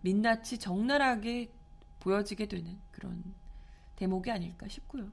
민낯이 0.00 0.58
적나라하게 0.58 1.52
보여지게 2.00 2.46
되는 2.46 2.80
그런 2.90 3.22
대목이 3.96 4.30
아닐까 4.30 4.66
싶고요. 4.66 5.12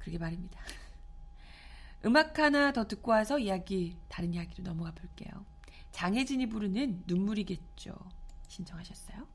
그러게 0.00 0.18
말입니다. 0.18 0.60
음악 2.04 2.40
하나 2.40 2.72
더 2.72 2.88
듣고 2.88 3.12
와서 3.12 3.38
이야기, 3.38 3.96
다른 4.08 4.34
이야기로 4.34 4.64
넘어가 4.64 4.90
볼게요. 4.90 5.51
장혜진이 5.92 6.48
부르는 6.48 7.04
눈물이겠죠. 7.06 7.94
신청하셨어요? 8.48 9.26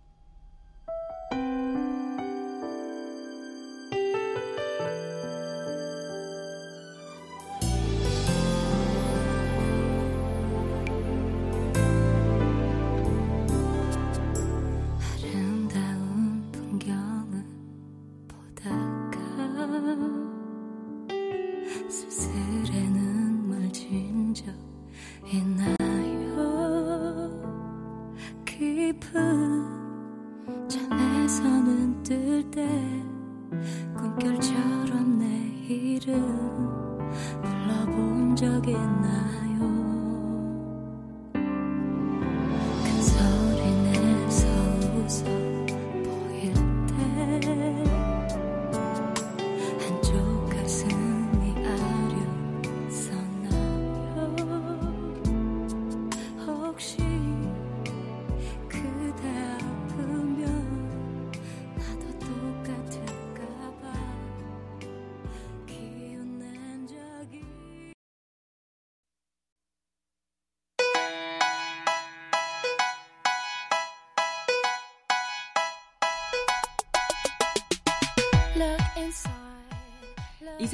이 38.68 39.27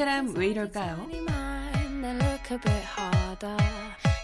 사람 0.03 0.35
왜 0.35 0.47
이럴까요? 0.47 1.07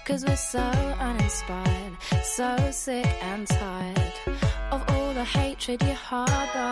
Cause 0.06 0.26
we're 0.26 0.34
so 0.34 0.60
uninspired, 1.00 1.96
so 2.22 2.58
sick 2.68 3.08
and 3.24 3.48
tired 3.48 4.14
of 4.72 4.84
all 4.92 5.14
the 5.14 5.24
hatred 5.24 5.82
you 5.86 5.96
harbor. 5.96 6.72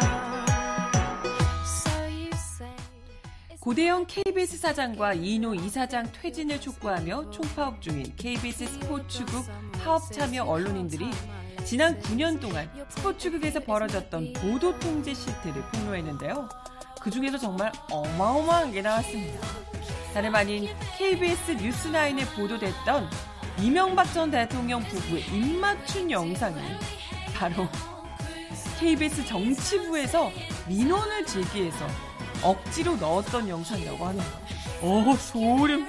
고대영 3.61 4.07
KBS 4.07 4.57
사장과 4.57 5.13
이노 5.13 5.55
이사장 5.55 6.11
퇴진을 6.11 6.59
촉구하며 6.59 7.29
총파업 7.29 7.81
중인 7.81 8.13
KBS 8.17 8.65
스포츠국 8.65 9.45
파업 9.83 10.11
참여 10.11 10.43
언론인들이 10.43 11.09
지난 11.63 11.97
9년 12.01 12.41
동안 12.41 12.69
스포츠국에서 12.89 13.61
벌어졌던 13.61 14.33
보도 14.33 14.77
통제 14.79 15.13
실태를 15.13 15.61
폭로했는데요. 15.71 16.49
그 17.07 17.11
중에서 17.11 17.37
정말 17.37 17.71
어마어마한 17.89 18.73
게 18.73 18.81
나왔습니다. 18.81 19.39
다름 20.13 20.35
아닌 20.35 20.67
KBS 20.97 21.55
뉴스9에 21.55 22.35
보도됐던 22.35 23.09
이명박 23.61 24.11
전 24.11 24.29
대통령 24.29 24.83
부부의 24.83 25.21
입맞춘 25.27 26.11
영상이 26.11 26.57
바로 27.33 27.65
KBS 28.77 29.25
정치부에서 29.25 30.29
민원을 30.67 31.25
제기해서 31.25 31.87
억지로 32.43 32.97
넣었던 32.97 33.47
영상이라고 33.47 34.05
하네요. 34.07 34.25
어, 34.81 35.15
소름. 35.15 35.87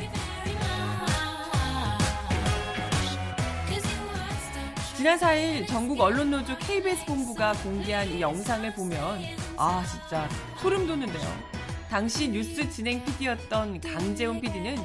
지난 4.97 5.19
4일 5.19 5.67
전국 5.67 6.01
언론노조 6.01 6.59
KBS 6.59 7.07
본부가 7.07 7.55
공개한 7.55 8.07
이 8.09 8.21
영상을 8.21 8.73
보면 8.75 9.48
아, 9.61 9.85
진짜 9.85 10.29
소름 10.59 10.87
돋는데요. 10.87 11.59
당시 11.91 12.29
뉴스 12.29 12.71
진행 12.71 13.05
PD였던 13.05 13.81
강재훈 13.81 14.41
PD는 14.41 14.77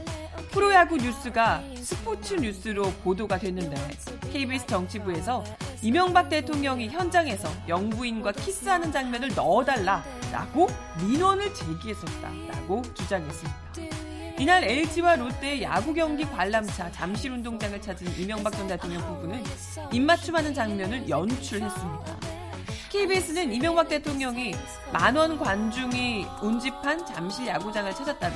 프로야구 0.49 0.97
뉴스가 0.97 1.61
스포츠 1.75 2.33
뉴스로 2.33 2.91
보도가 3.03 3.37
됐는데 3.37 3.75
KBS 4.31 4.65
정치부에서 4.65 5.43
이명박 5.83 6.29
대통령이 6.29 6.89
현장에서 6.89 7.51
영부인과 7.67 8.31
키스하는 8.31 8.91
장면을 8.91 9.29
넣어달라라고 9.35 10.67
민원을 11.07 11.53
제기했었다라고 11.53 12.81
주장했습니다. 12.95 13.63
이날 14.39 14.63
LG와 14.63 15.17
롯데의 15.17 15.61
야구 15.61 15.93
경기 15.93 16.23
관람차 16.23 16.91
잠실 16.91 17.31
운동장을 17.31 17.79
찾은 17.79 18.19
이명박 18.19 18.53
전 18.53 18.67
대통령 18.67 19.05
부부는 19.05 19.43
입맞춤하는 19.91 20.55
장면을 20.55 21.07
연출했습니다. 21.07 22.32
KBS는 22.93 23.51
이명박 23.51 23.89
대통령이 23.89 24.53
만원 24.91 25.39
관중이 25.39 26.27
운집한 26.43 27.03
잠실 27.07 27.47
야구장을 27.47 27.91
찾았다며 27.91 28.35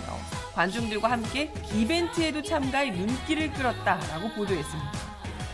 관중들과 0.56 1.12
함께 1.12 1.54
이벤트에도 1.76 2.41
참가해 2.41 2.89
눈길을 2.89 3.54
끌었다라고 3.54 4.30
보도했습니다. 4.30 4.91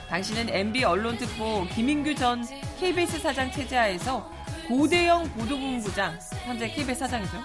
당시는 0.08 0.48
MB 0.48 0.86
언론특보 0.86 1.68
김인규 1.76 2.16
전 2.16 2.46
KBS 2.80 3.20
사장 3.20 3.52
체제하에서 3.52 4.32
고대영 4.70 5.30
보도본부장, 5.34 6.18
현재 6.46 6.70
KBS 6.70 7.00
사장이죠. 7.00 7.38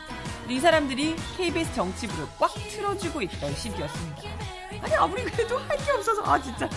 이 0.48 0.60
사람들이 0.60 1.16
KBS 1.36 1.74
정치부를 1.74 2.24
꽉 2.38 2.54
틀어주고 2.54 3.20
있던 3.22 3.52
시기였습니다. 3.56 4.22
아니 4.80 4.94
아무리 4.94 5.24
그래도 5.24 5.58
할 5.58 5.76
게 5.76 5.90
없어서 5.90 6.22
아 6.22 6.40
진짜 6.40 6.70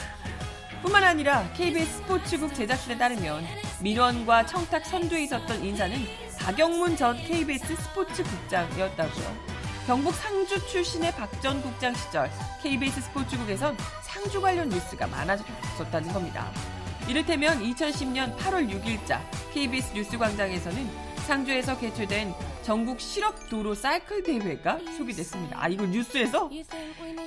뿐만 0.82 1.04
아니라 1.04 1.48
KBS 1.54 1.98
스포츠국 1.98 2.56
제작진에 2.56 2.98
따르면 2.98 3.46
민원과 3.82 4.46
청탁 4.46 4.86
선두에 4.86 5.24
있었던 5.24 5.64
인사는 5.64 5.98
박영문 6.40 6.96
전 6.96 7.18
KBS 7.18 7.76
스포츠 7.76 8.24
국장이었다고요. 8.24 9.52
경북 9.88 10.14
상주 10.14 10.68
출신의 10.68 11.12
박 11.14 11.30
전 11.42 11.62
국장 11.62 11.94
시절 11.96 12.30
KBS 12.62 13.02
스포츠국에선 13.02 13.76
상주 14.04 14.40
관련 14.40 14.70
뉴스가 14.70 15.08
많아졌다는 15.08 16.14
겁니다. 16.14 16.52
이를테면 17.08 17.60
2010년 17.64 18.38
8월 18.38 18.70
6일자 18.70 19.20
KBS 19.54 19.94
뉴스 19.94 20.18
광장에서는 20.20 20.88
상주에서 21.26 21.80
개최된 21.80 22.34
전국 22.62 23.02
실업 23.02 23.50
도로 23.50 23.74
사이클 23.74 24.22
대회가 24.24 24.78
소개됐습니다. 24.98 25.58
아, 25.60 25.68
이거 25.68 25.86
뉴스에서? 25.86 26.50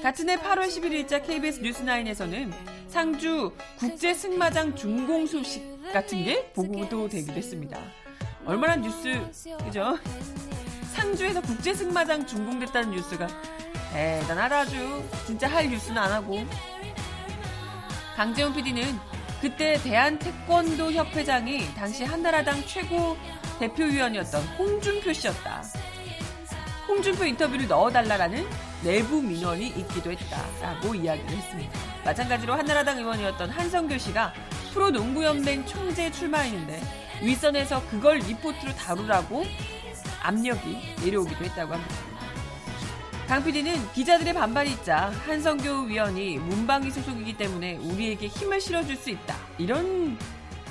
같은 0.03 0.29
해 0.31 0.37
8월 0.37 0.69
11일자 0.69 1.27
KBS 1.27 1.61
뉴스9에서는 1.63 2.53
상주 2.95 3.51
국제 3.77 4.15
승마장 4.15 4.77
준공 4.77 5.27
소식 5.27 5.65
같은 5.93 6.23
게 6.23 6.49
보고도 6.53 7.09
되기도 7.09 7.33
했습니다. 7.33 7.77
얼마나 8.47 8.77
뉴스, 8.77 9.21
그죠? 9.65 9.99
상주에서 10.93 11.41
국제 11.43 11.75
승마장 11.75 12.25
준공됐다는 12.25 12.93
뉴스가 12.93 13.27
대단하다 13.93 14.59
아주. 14.61 15.03
진짜 15.27 15.49
할 15.49 15.69
뉴스는 15.69 15.99
안 15.99 16.13
하고. 16.13 16.39
강재훈 18.15 18.55
PD는 18.55 18.97
그때 19.41 19.75
대한태권도 19.83 20.93
협회장이 20.93 21.75
당시 21.75 22.05
한나라당 22.05 22.65
최고 22.65 23.17
대표위원이었던 23.59 24.41
홍준표 24.57 25.13
씨였다. 25.13 25.65
홍준표 26.95 27.25
인터뷰를 27.25 27.67
넣어달라라는 27.67 28.47
내부 28.85 29.21
민원이 29.21 29.67
있기도 29.67 30.13
했다라고 30.13 30.95
이야기를 30.95 31.29
했습니다. 31.29 31.73
마찬가지로 32.05 32.55
한나라당 32.55 32.99
의원이었던 32.99 33.51
한성교 33.51 33.99
씨가 33.99 34.33
프로농구연맹 34.73 35.67
총재 35.67 36.09
출마했는데 36.13 36.81
윗선에서 37.23 37.85
그걸 37.89 38.19
리포트로 38.19 38.77
다루라고 38.77 39.45
압력이 40.23 40.95
내려오기도 41.05 41.45
했다고 41.45 41.73
합니다. 41.75 41.95
강 43.27 43.43
PD는 43.43 43.93
기자들의 43.93 44.33
반발이 44.33 44.71
있자 44.73 45.11
한성교 45.27 45.87
위원이 45.87 46.39
문방위 46.39 46.93
소속이기 46.93 47.37
때문에 47.37 47.77
우리에게 47.79 48.29
힘을 48.29 48.61
실어줄 48.61 48.95
수 48.95 49.11
있다. 49.11 49.37
이런 49.59 50.17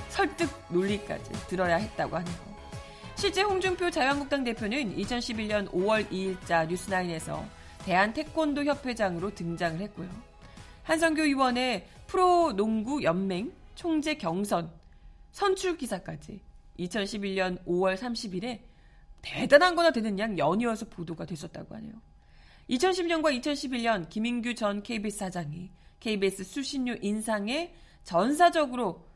설득 0.08 0.50
논리까지 0.70 1.32
들어야 1.48 1.76
했다고 1.76 2.16
하네요. 2.16 2.53
실제 3.24 3.42
홍준표 3.42 3.90
자유한국당 3.90 4.44
대표는 4.44 4.98
2011년 4.98 5.72
5월 5.72 6.06
2일자 6.12 6.68
뉴스나인에서 6.68 7.46
대한태권도 7.86 8.66
협회장으로 8.66 9.34
등장을 9.34 9.80
했고요. 9.80 10.10
한성교 10.84 11.22
의원의 11.22 11.88
프로농구 12.08 13.02
연맹 13.04 13.54
총재 13.76 14.16
경선 14.16 14.70
선출 15.32 15.78
기사까지 15.78 16.42
2011년 16.78 17.64
5월 17.64 17.96
30일에 17.96 18.60
대단한 19.22 19.76
거나 19.76 19.92
되는 19.92 20.20
양 20.20 20.38
연이어서 20.38 20.88
보도가 20.90 21.26
됐었다고 21.26 21.76
하네요. 21.76 21.94
2010년과 22.72 23.40
2011년 23.40 24.10
김인규 24.10 24.54
전 24.54 24.84
KBS 24.84 25.20
사장이 25.20 25.72
KBS 26.02 26.44
수신료 26.44 26.98
인상에 27.00 27.74
전사적으로 28.04 29.08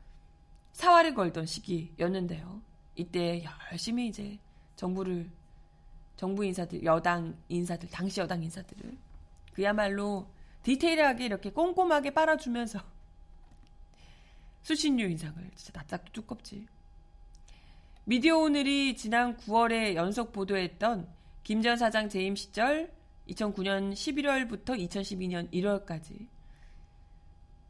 사활을 0.71 1.13
걸던 1.13 1.45
시기였는데요. 1.45 2.66
이때 2.97 3.45
열심히 3.71 4.07
이제 4.07 4.37
정부를 4.75 5.29
정부 6.17 6.43
인사들, 6.43 6.83
여당 6.83 7.37
인사들, 7.47 7.89
당시 7.89 8.19
여당 8.19 8.43
인사들을 8.43 8.97
그야말로 9.53 10.27
디테일하게 10.63 11.25
이렇게 11.25 11.51
꼼꼼하게 11.51 12.13
빨아주면서 12.13 12.79
수신료 14.63 15.05
인상을 15.05 15.51
진짜 15.55 15.79
납작도 15.79 16.11
두껍지. 16.11 16.65
미디어 18.03 18.37
오늘이 18.37 18.95
지난 18.95 19.37
9월에 19.37 19.93
연속 19.95 20.31
보도했던 20.31 21.07
김 21.43 21.61
전 21.61 21.77
사장 21.77 22.09
재임 22.09 22.35
시절 22.35 22.91
2009년 23.29 23.93
11월부터 23.93 24.77
2012년 24.89 25.51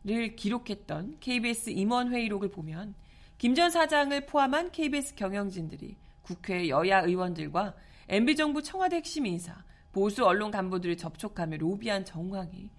1월까지를 0.05 0.35
기록했던 0.35 1.17
KBS 1.19 1.71
임원 1.71 2.13
회의록을 2.13 2.49
보면 2.49 2.95
김 3.37 3.53
전 3.53 3.69
사장을 3.69 4.25
포함한 4.25 4.71
KBS 4.71 5.13
경영진들이 5.15 5.95
국회 6.23 6.69
여야 6.69 7.01
의원들과 7.01 7.75
MB정부 8.09 8.63
청와대 8.63 8.95
핵심 8.97 9.25
인사, 9.25 9.63
보수 9.91 10.25
언론 10.25 10.49
간부들을 10.49 10.97
접촉하며 10.97 11.57
로비한 11.57 12.03
정황이 12.03 12.71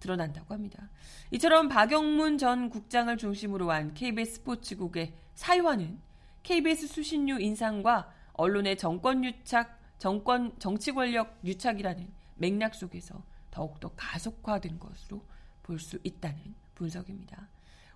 드러난다고 0.00 0.54
합니다. 0.54 0.88
이처럼 1.32 1.68
박영문 1.68 2.38
전 2.38 2.70
국장을 2.70 3.14
중심으로 3.16 3.70
한 3.70 3.92
KBS 3.94 4.36
스포츠국의 4.36 5.12
사유화는 5.34 6.00
KBS 6.42 6.86
수신료 6.86 7.38
인상과 7.38 8.10
언론의 8.34 8.78
정권 8.78 9.24
유착, 9.24 9.78
정권 9.98 10.58
정치 10.58 10.92
권력 10.92 11.38
유착이라는 11.44 12.10
맥락 12.36 12.74
속에서 12.74 13.22
더욱더 13.50 13.90
가속화된 13.96 14.78
것으로 14.78 15.22
볼 15.62 15.78
수 15.78 15.98
있다는 16.04 16.54
분석입니다. 16.74 17.48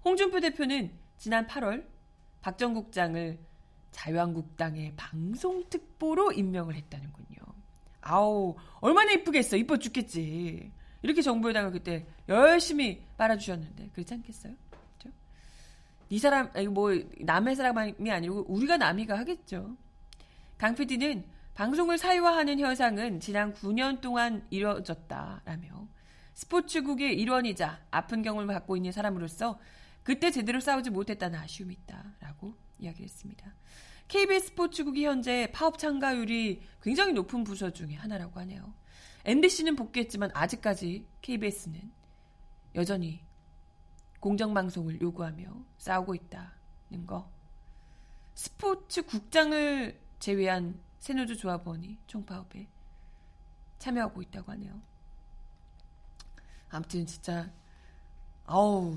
홍준표 0.04 0.40
대표는 0.40 0.90
지난 1.16 1.46
8월 1.46 1.84
박전 2.42 2.74
국장을 2.74 3.38
자유한국당의 3.90 4.94
방송특보로 4.96 6.32
임명을 6.32 6.74
했다는군요. 6.74 7.38
아우, 8.02 8.56
얼마나 8.80 9.12
이쁘겠어. 9.12 9.56
이뻐 9.56 9.76
죽겠지. 9.78 10.72
이렇게 11.02 11.22
정부 11.22 11.48
여당을 11.48 11.72
그때 11.72 12.06
열심히 12.28 13.04
빨아주셨는데, 13.16 13.90
그렇지 13.92 14.14
않겠어요? 14.14 14.54
그렇죠? 14.70 15.16
이 16.08 16.18
사람, 16.18 16.50
뭐, 16.72 16.90
남의 17.20 17.56
사람이 17.56 18.10
아니고 18.10 18.46
우리가 18.48 18.76
남이가 18.76 19.18
하겠죠. 19.18 19.76
강 20.56 20.74
PD는 20.74 21.24
방송을 21.54 21.98
사유화하는 21.98 22.58
현상은 22.58 23.20
지난 23.20 23.52
9년 23.54 24.00
동안 24.00 24.46
이뤄졌다라며 24.50 25.88
스포츠국의 26.34 27.18
일원이자 27.18 27.80
아픈 27.90 28.22
경험을 28.22 28.54
갖고 28.54 28.76
있는 28.76 28.92
사람으로서 28.92 29.58
그때 30.02 30.30
제대로 30.30 30.60
싸우지 30.60 30.90
못했다는 30.90 31.38
아쉬움이 31.38 31.74
있다라고 31.74 32.54
이야기했습니다. 32.78 33.54
KBS 34.08 34.48
스포츠국이 34.48 35.04
현재 35.04 35.50
파업 35.52 35.78
참가율이 35.78 36.62
굉장히 36.82 37.12
높은 37.12 37.44
부서 37.44 37.70
중에 37.70 37.94
하나라고 37.94 38.40
하네요. 38.40 38.74
MBC는 39.24 39.76
복귀했지만 39.76 40.30
아직까지 40.34 41.06
KBS는 41.20 41.92
여전히 42.74 43.22
공정방송을 44.20 45.00
요구하며 45.00 45.64
싸우고 45.78 46.14
있다는 46.14 47.06
거. 47.06 47.30
스포츠 48.34 49.02
국장을 49.02 50.00
제외한 50.18 50.80
새노조 50.98 51.36
조합원이 51.36 51.98
총파업에 52.06 52.68
참여하고 53.78 54.22
있다고 54.22 54.52
하네요. 54.52 54.80
아무튼 56.68 57.06
진짜 57.06 57.50
아우 58.44 58.96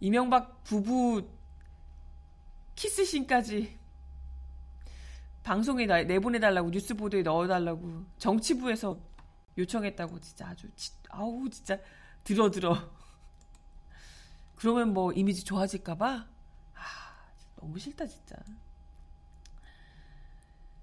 이명박 0.00 0.62
부부 0.64 1.28
키스신까지 2.74 3.78
방송에 5.42 5.86
내보내달라고 5.86 6.70
뉴스 6.70 6.94
보도에 6.94 7.22
넣어달라고 7.22 8.04
정치부에서 8.18 8.98
요청했다고 9.56 10.20
진짜 10.20 10.48
아주 10.48 10.68
아우 11.08 11.48
진짜 11.48 11.78
들어 12.24 12.50
들어 12.50 12.76
그러면 14.56 14.92
뭐 14.92 15.12
이미지 15.12 15.44
좋아질까봐? 15.44 16.26
아 16.74 16.80
너무 17.56 17.78
싫다 17.78 18.06
진짜. 18.06 18.36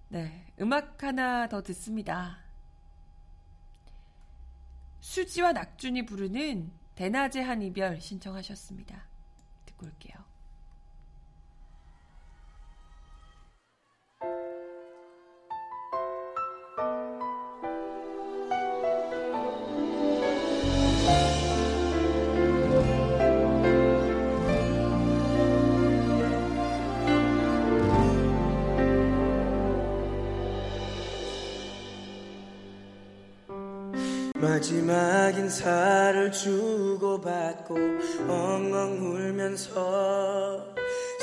네, 0.09 0.45
음악 0.61 1.03
하나 1.03 1.49
더 1.49 1.61
듣습니다. 1.63 2.37
수지와 5.01 5.53
낙준이 5.53 6.05
부르는 6.05 6.71
대낮의 6.95 7.43
한 7.43 7.61
이별 7.61 7.99
신청하셨습니다. 7.99 9.07
듣고 9.65 9.87
올게요. 9.87 10.32
마지막 34.63 35.37
인사를 35.37 36.31
주고받고 36.31 37.75
엉엉 38.29 38.97
울면서 39.11 40.67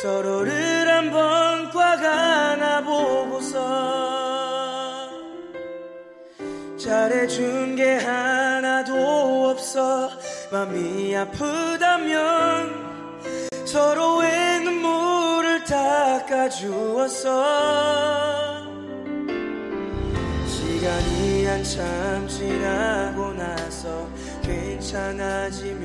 서로를 0.03 0.87
한번 0.87 1.71
꽉 1.71 2.05
안아보고서 2.05 3.57
잘해준 6.77 7.77
게 7.77 7.97
하나도 7.97 9.49
없어. 9.49 10.11
맘이 10.53 11.17
아프다면 11.17 12.75
서로의 13.65 14.61
눈물을 14.65 15.65
닦아주었어 15.65 17.31
시간이 20.81 21.45
한참 21.45 22.27
지나고 22.27 23.35
나서 23.35 24.09
괜찮아지면 24.41 25.85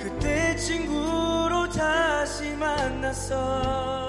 그때 0.00 0.56
친구로 0.56 1.68
다시 1.68 2.50
만났어 2.56 4.02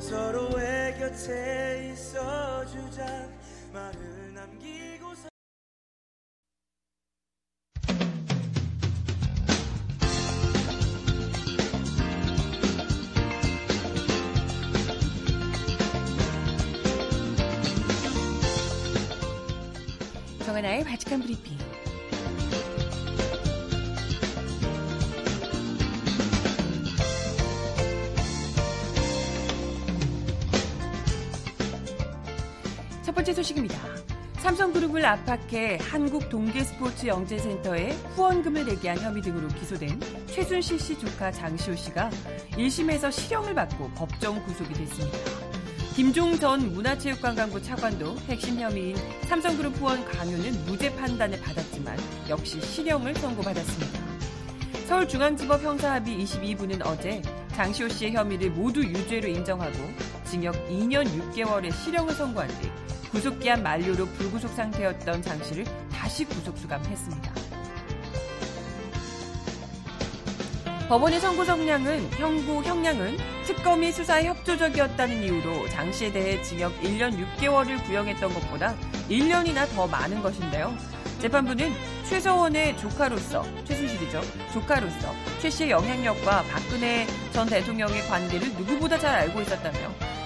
서로의 0.00 0.98
곁에 0.98 1.92
있어주자. 1.92 3.28
말을 3.72 4.34
남기고서 4.34 5.27
정하나의 21.18 21.18
바칙한 21.18 21.20
브리핑. 21.20 21.58
첫 33.02 33.14
번째 33.14 33.32
소식입니다. 33.34 33.78
삼성그룹을 34.38 35.04
압박해 35.04 35.78
한국 35.80 36.28
동계스포츠 36.28 37.06
영재센터에 37.06 37.90
후원금을 38.14 38.64
내게 38.64 38.90
한 38.90 38.98
혐의 38.98 39.20
등으로 39.20 39.48
기소된 39.48 40.00
최순실 40.26 40.78
씨 40.78 40.98
조카 40.98 41.32
장시호 41.32 41.74
씨가 41.74 42.10
1심에서 42.52 43.10
실형을 43.10 43.54
받고 43.54 43.90
법정 43.90 44.42
구속이 44.44 44.72
됐습니다. 44.74 45.47
김종 45.98 46.38
전 46.38 46.72
문화체육관광부 46.74 47.60
차관도 47.60 48.16
핵심 48.28 48.60
혐의인 48.60 48.96
삼성그룹 49.22 49.74
후원 49.78 50.04
강요는 50.04 50.64
무죄 50.64 50.94
판단을 50.94 51.40
받았지만 51.40 51.98
역시 52.28 52.60
실형을 52.60 53.16
선고받았습니다. 53.16 54.00
서울중앙지법 54.86 55.60
형사합의 55.60 56.18
22부는 56.22 56.86
어제 56.86 57.20
장시호 57.48 57.88
씨의 57.88 58.12
혐의를 58.12 58.50
모두 58.50 58.80
유죄로 58.80 59.26
인정하고 59.26 59.76
징역 60.22 60.54
2년 60.68 61.04
6개월의 61.04 61.74
실형을 61.74 62.14
선고한 62.14 62.48
뒤 62.60 62.70
구속기한 63.10 63.64
만료로 63.64 64.06
불구속 64.06 64.52
상태였던 64.52 65.20
장 65.22 65.42
씨를 65.42 65.64
다시 65.90 66.24
구속 66.24 66.56
수감했습니다. 66.58 67.47
법원의 70.88 71.20
선고 71.20 71.44
성량은 71.44 72.12
형고 72.12 72.64
형량은 72.64 73.18
특검이 73.44 73.92
수사에 73.92 74.24
협조적이었다는 74.24 75.22
이유로 75.22 75.68
장 75.68 75.92
씨에 75.92 76.10
대해 76.10 76.40
징역 76.40 76.72
1년 76.80 77.12
6개월을 77.36 77.84
구형했던 77.84 78.32
것보다 78.32 78.74
1년이나 79.10 79.68
더 79.74 79.86
많은 79.86 80.22
것인데요. 80.22 80.74
재판부는 81.18 81.74
최서원의 82.08 82.78
조카로서 82.78 83.44
최순실이죠. 83.64 84.22
조카로서 84.54 85.12
최 85.40 85.50
씨의 85.50 85.72
영향력과 85.72 86.44
박근혜 86.44 87.06
전 87.32 87.46
대통령의 87.46 88.08
관계를 88.08 88.48
누구보다 88.54 88.98
잘 88.98 89.14
알고 89.14 89.42
있었다며 89.42 89.78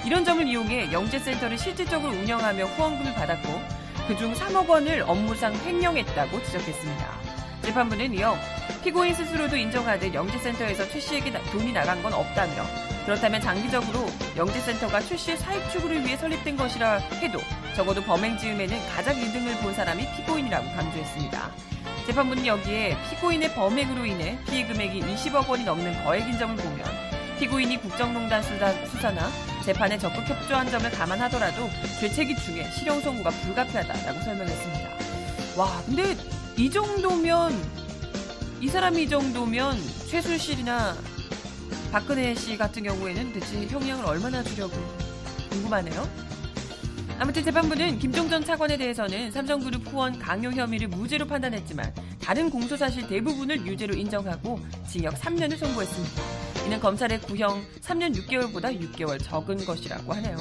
이런 0.07 0.25
점을 0.25 0.47
이용해 0.47 0.93
영재센터를 0.93 1.59
실질적으로 1.59 2.13
운영하며 2.13 2.67
후원금을 2.67 3.15
받았고 3.15 3.61
그중 4.07 4.33
3억 4.35 4.69
원을 4.69 5.03
업무상 5.09 5.55
횡령했다고 5.55 6.41
지적했습니다. 6.45 7.33
재판부는 7.63 8.15
이어 8.15 8.37
피고인 8.83 9.15
스스로도 9.15 9.57
인정하듯 9.57 10.13
영재센터에서 10.13 10.89
최 10.89 10.99
씨에게 10.99 11.33
돈이 11.53 11.73
나간 11.73 12.03
건 12.03 12.13
없다며 12.13 12.67
그렇다면 13.05 13.41
장기적으로 13.41 14.07
영재센터가 14.37 15.01
최 15.03 15.17
씨의 15.17 15.37
사익 15.37 15.71
추구를 15.71 16.05
위해 16.05 16.17
설립된 16.17 16.57
것이라 16.57 16.97
해도 16.97 17.39
적어도 17.77 18.03
범행 18.03 18.39
즈음에는 18.39 18.77
가장 18.89 19.17
이득을 19.17 19.57
본 19.59 19.73
사람이 19.73 20.05
피고인이라고 20.17 20.67
강조했습니다. 20.75 21.51
재판부는 22.07 22.45
여기에 22.45 22.97
피고인의 23.11 23.55
범행으로 23.55 24.05
인해 24.05 24.37
피해 24.47 24.67
금액이 24.67 25.01
20억 25.01 25.49
원이 25.49 25.65
넘는 25.65 26.05
거액 26.05 26.27
인정을 26.27 26.57
보면 26.57 26.85
피고인이 27.39 27.81
국정농단 27.81 28.43
수사, 28.43 28.73
수사나 28.87 29.31
재판에 29.65 29.97
적극 29.97 30.29
협조한 30.29 30.69
점을 30.71 30.91
감안하더라도 30.91 31.71
죄책이 32.01 32.35
중에 32.37 32.69
실형 32.73 33.01
선고가 33.01 33.31
불가피하다라고 33.31 34.21
설명했습니다. 34.23 34.89
와, 35.57 35.83
근데 35.87 36.17
이 36.57 36.69
정도면 36.69 37.82
이 38.63 38.69
사람이 38.69 39.03
이 39.03 39.09
정도면 39.09 39.77
최순실이나 40.07 40.95
박근혜 41.91 42.33
씨 42.33 42.57
같은 42.57 42.85
경우에는 42.85 43.33
대체 43.33 43.67
형량을 43.67 44.05
얼마나 44.07 44.41
주려고 44.41 44.73
궁금하네요. 45.51 46.09
아무튼 47.19 47.43
재판부는 47.43 47.99
김종 47.99 48.31
전 48.31 48.45
차관에 48.45 48.77
대해서는 48.77 49.33
삼성그룹 49.33 49.89
후원 49.89 50.17
강요 50.17 50.53
혐의를 50.53 50.87
무죄로 50.87 51.27
판단했지만 51.27 51.93
다른 52.23 52.51
공소 52.51 52.77
사실 52.77 53.05
대부분을 53.09 53.67
유죄로 53.67 53.95
인정하고 53.95 54.61
징역 54.87 55.15
3년을 55.15 55.59
선고했습니다. 55.59 56.23
이는 56.67 56.79
검찰의 56.79 57.21
구형 57.23 57.67
3년 57.81 58.15
6개월보다 58.15 58.81
6개월 58.81 59.21
적은 59.21 59.65
것이라고 59.65 60.13
하네요. 60.15 60.37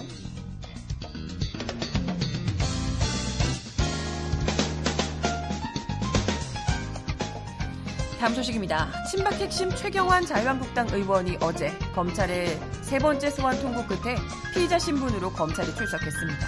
다음 8.21 8.35
소식입니다. 8.35 8.87
친박 9.09 9.33
핵심 9.33 9.67
최경환 9.71 10.23
자유한국당 10.23 10.87
의원이 10.91 11.39
어제 11.41 11.75
검찰의 11.95 12.55
세 12.83 12.99
번째 12.99 13.31
소환 13.31 13.59
통보 13.59 13.83
끝에 13.87 14.15
피의자 14.53 14.77
신분으로 14.77 15.31
검찰에 15.31 15.73
출석했습니다. 15.73 16.47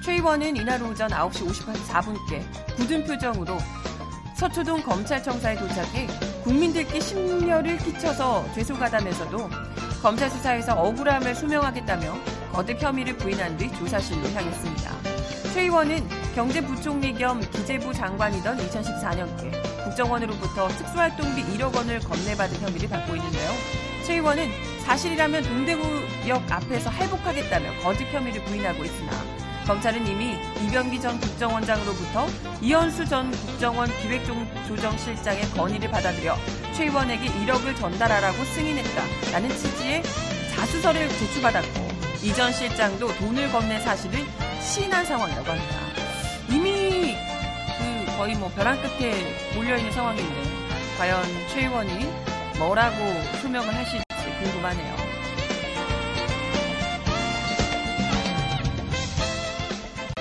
최 0.00 0.12
의원은 0.12 0.54
이날 0.54 0.80
오전 0.80 1.10
9시 1.10 1.48
54분께 1.48 2.76
굳은 2.76 3.04
표정으로 3.04 3.58
서초동 4.36 4.80
검찰청사에 4.82 5.56
도착해 5.56 6.06
국민들께 6.44 7.00
심려를 7.00 7.78
끼쳐서 7.78 8.46
죄송하다면서도 8.54 9.50
검찰 10.00 10.30
수사에서 10.30 10.74
억울함을 10.74 11.34
소명하겠다며 11.34 12.14
거듭 12.52 12.80
혐의를 12.80 13.16
부인한 13.16 13.56
뒤 13.56 13.68
조사실로 13.72 14.22
향했습니다. 14.30 14.92
최 15.52 15.62
의원은 15.62 16.27
경제부총리 16.38 17.14
겸 17.14 17.40
기재부 17.50 17.92
장관이던 17.92 18.58
2014년께 18.58 19.50
국정원으로부터 19.82 20.68
특수활동비 20.68 21.42
1억 21.42 21.74
원을 21.74 21.98
건네받은 21.98 22.60
혐의를 22.60 22.88
받고 22.88 23.16
있는데요. 23.16 23.50
최 24.06 24.14
의원은 24.14 24.48
사실이라면 24.84 25.42
동대구역 25.42 26.52
앞에서 26.52 26.90
할복하겠다며 26.90 27.80
거짓 27.82 28.04
혐의를 28.12 28.44
부인하고 28.44 28.84
있으나 28.84 29.10
검찰은 29.66 30.06
이미 30.06 30.36
이병기 30.62 31.00
전 31.00 31.18
국정원장으로부터 31.18 32.28
이현수 32.62 33.06
전 33.06 33.32
국정원 33.32 33.88
기획조정실장의 34.00 35.42
건의를 35.56 35.90
받아들여 35.90 36.36
최 36.72 36.84
의원에게 36.84 37.26
1억을 37.26 37.76
전달하라고 37.76 38.44
승인했다라는 38.44 39.48
취지의 39.56 40.04
자수서를 40.54 41.08
제출받았고 41.08 41.88
이 42.22 42.32
전 42.32 42.52
실장도 42.52 43.12
돈을 43.16 43.50
건넨 43.50 43.80
사실을 43.82 44.24
시인한 44.60 45.04
상황이라고 45.04 45.50
합니다. 45.50 45.88
이미 46.50 47.16
그 47.78 48.16
거의 48.16 48.34
뭐 48.34 48.48
벼랑 48.50 48.80
끝에 48.80 49.22
몰려있는 49.54 49.92
상황인데 49.92 50.34
과연 50.96 51.22
최 51.48 51.66
의원이 51.66 52.10
뭐라고 52.58 52.96
소명을 53.40 53.74
하실지 53.74 54.04
궁금하네요. 54.42 54.96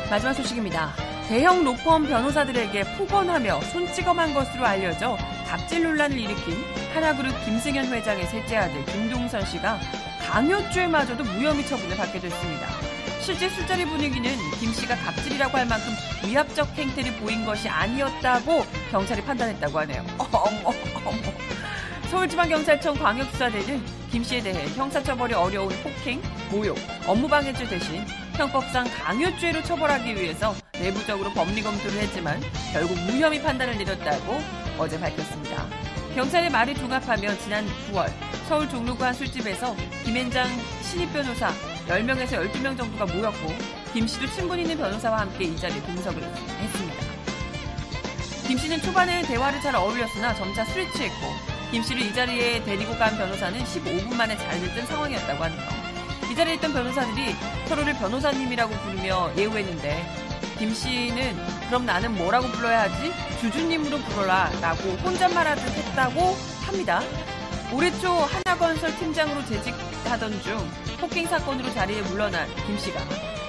마지막 0.09 0.33
소식입니다. 0.33 0.93
대형 1.27 1.63
로펌 1.63 1.99
변호사들에게 2.07 2.95
폭언하며 2.95 3.59
손찌검한 3.61 4.33
것으로 4.33 4.65
알려져 4.65 5.17
갑질 5.47 5.83
논란을 5.83 6.17
일으킨 6.17 6.55
하나그룹 6.93 7.33
김승현 7.43 7.87
회장의 7.87 8.25
셋째 8.27 8.57
아들 8.57 8.85
김동선 8.85 9.45
씨가 9.45 9.79
강요죄마저도 10.25 11.23
무혐의 11.25 11.65
처분을 11.65 11.97
받게 11.97 12.19
됐습니다. 12.19 12.86
실제 13.27 13.49
술자리 13.49 13.83
분위기는 13.83 14.31
김 14.57 14.71
씨가 14.71 14.95
갑질이라고 14.95 15.57
할 15.57 15.65
만큼 15.65 15.91
위압적 16.25 16.69
행태를 16.69 17.13
보인 17.17 17.45
것이 17.45 17.67
아니었다고 17.67 18.65
경찰이 18.89 19.21
판단했다고 19.21 19.79
하네요. 19.79 20.05
어머, 20.17 20.73
어머. 21.03 21.21
서울지방경찰청 22.09 22.95
광역수사대는 22.95 23.83
김 24.11 24.23
씨에 24.23 24.41
대해 24.41 24.65
형사처벌이 24.77 25.33
어려운 25.33 25.67
폭행, 25.83 26.21
모욕, 26.49 26.77
업무방해죄 27.05 27.67
대신 27.67 28.05
형법상 28.37 28.87
강요죄로 28.89 29.61
처벌하기 29.61 30.15
위해서 30.15 30.55
내부적으로 30.79 31.29
법리 31.33 31.61
검토를 31.61 31.99
했지만 32.03 32.39
결국 32.71 32.97
무혐의 32.97 33.43
판단을 33.43 33.77
내렸다고 33.77 34.39
어제 34.77 34.97
밝혔습니다. 34.97 35.67
경찰의 36.15 36.49
말을 36.49 36.75
종합하면 36.75 37.37
지난 37.39 37.65
9월 37.91 38.09
서울 38.47 38.69
종로구 38.69 39.03
한 39.03 39.13
술집에서 39.13 39.75
김앤장 40.05 40.47
신입 40.81 41.11
변호사 41.11 41.51
10명에서 41.87 42.51
12명 42.51 42.77
정도가 42.77 43.05
모였고 43.13 43.55
김 43.93 44.07
씨도 44.07 44.27
친분 44.27 44.59
있는 44.59 44.77
변호사와 44.77 45.21
함께 45.21 45.45
이 45.45 45.57
자리에 45.57 45.81
동석을 45.81 46.21
했습니다. 46.21 46.95
김 48.47 48.57
씨는 48.57 48.81
초반에 48.81 49.21
대화를 49.23 49.61
잘 49.61 49.75
어울렸으나 49.75 50.35
점차 50.35 50.65
술에 50.65 50.89
취했고 50.91 51.27
김 51.71 51.81
씨를 51.83 52.01
이 52.01 52.13
자리에 52.13 52.63
데리고 52.63 52.97
간 52.97 53.17
변호사는 53.17 53.59
15분 53.63 54.15
만에 54.15 54.37
자리를 54.37 54.73
뜬 54.73 54.85
상황이었다고 54.85 55.43
하네요. 55.43 55.61
이 56.31 56.35
자리에 56.35 56.55
있던 56.55 56.73
변호사들이 56.73 57.35
서로를 57.67 57.93
변호사님이라고 57.93 58.73
부르며 58.75 59.31
예우했는데 59.37 60.05
김 60.59 60.73
씨는 60.73 61.37
그럼 61.67 61.85
나는 61.85 62.15
뭐라고 62.15 62.47
불러야 62.49 62.83
하지? 62.83 63.13
주주님으로 63.39 63.97
불러라 63.99 64.51
라고 64.61 64.89
혼잣말하듯 65.03 65.65
했다고 65.65 66.37
합니다. 66.65 67.01
올해 67.73 67.91
초 67.99 68.11
하나건설 68.11 68.95
팀장으로 68.97 69.45
재직하던 69.45 70.41
중 70.41 70.86
폭행 70.99 71.27
사건으로 71.27 71.71
자리에 71.73 72.01
물러난 72.01 72.47
김 72.65 72.77
씨가 72.77 72.99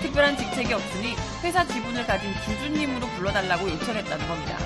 특별한 0.00 0.36
직책이 0.36 0.72
없으니 0.72 1.14
회사 1.42 1.66
지분을 1.66 2.06
가진 2.06 2.32
주주님으로 2.44 3.06
불러달라고 3.16 3.68
요청했다는 3.70 4.28
겁니다. 4.28 4.58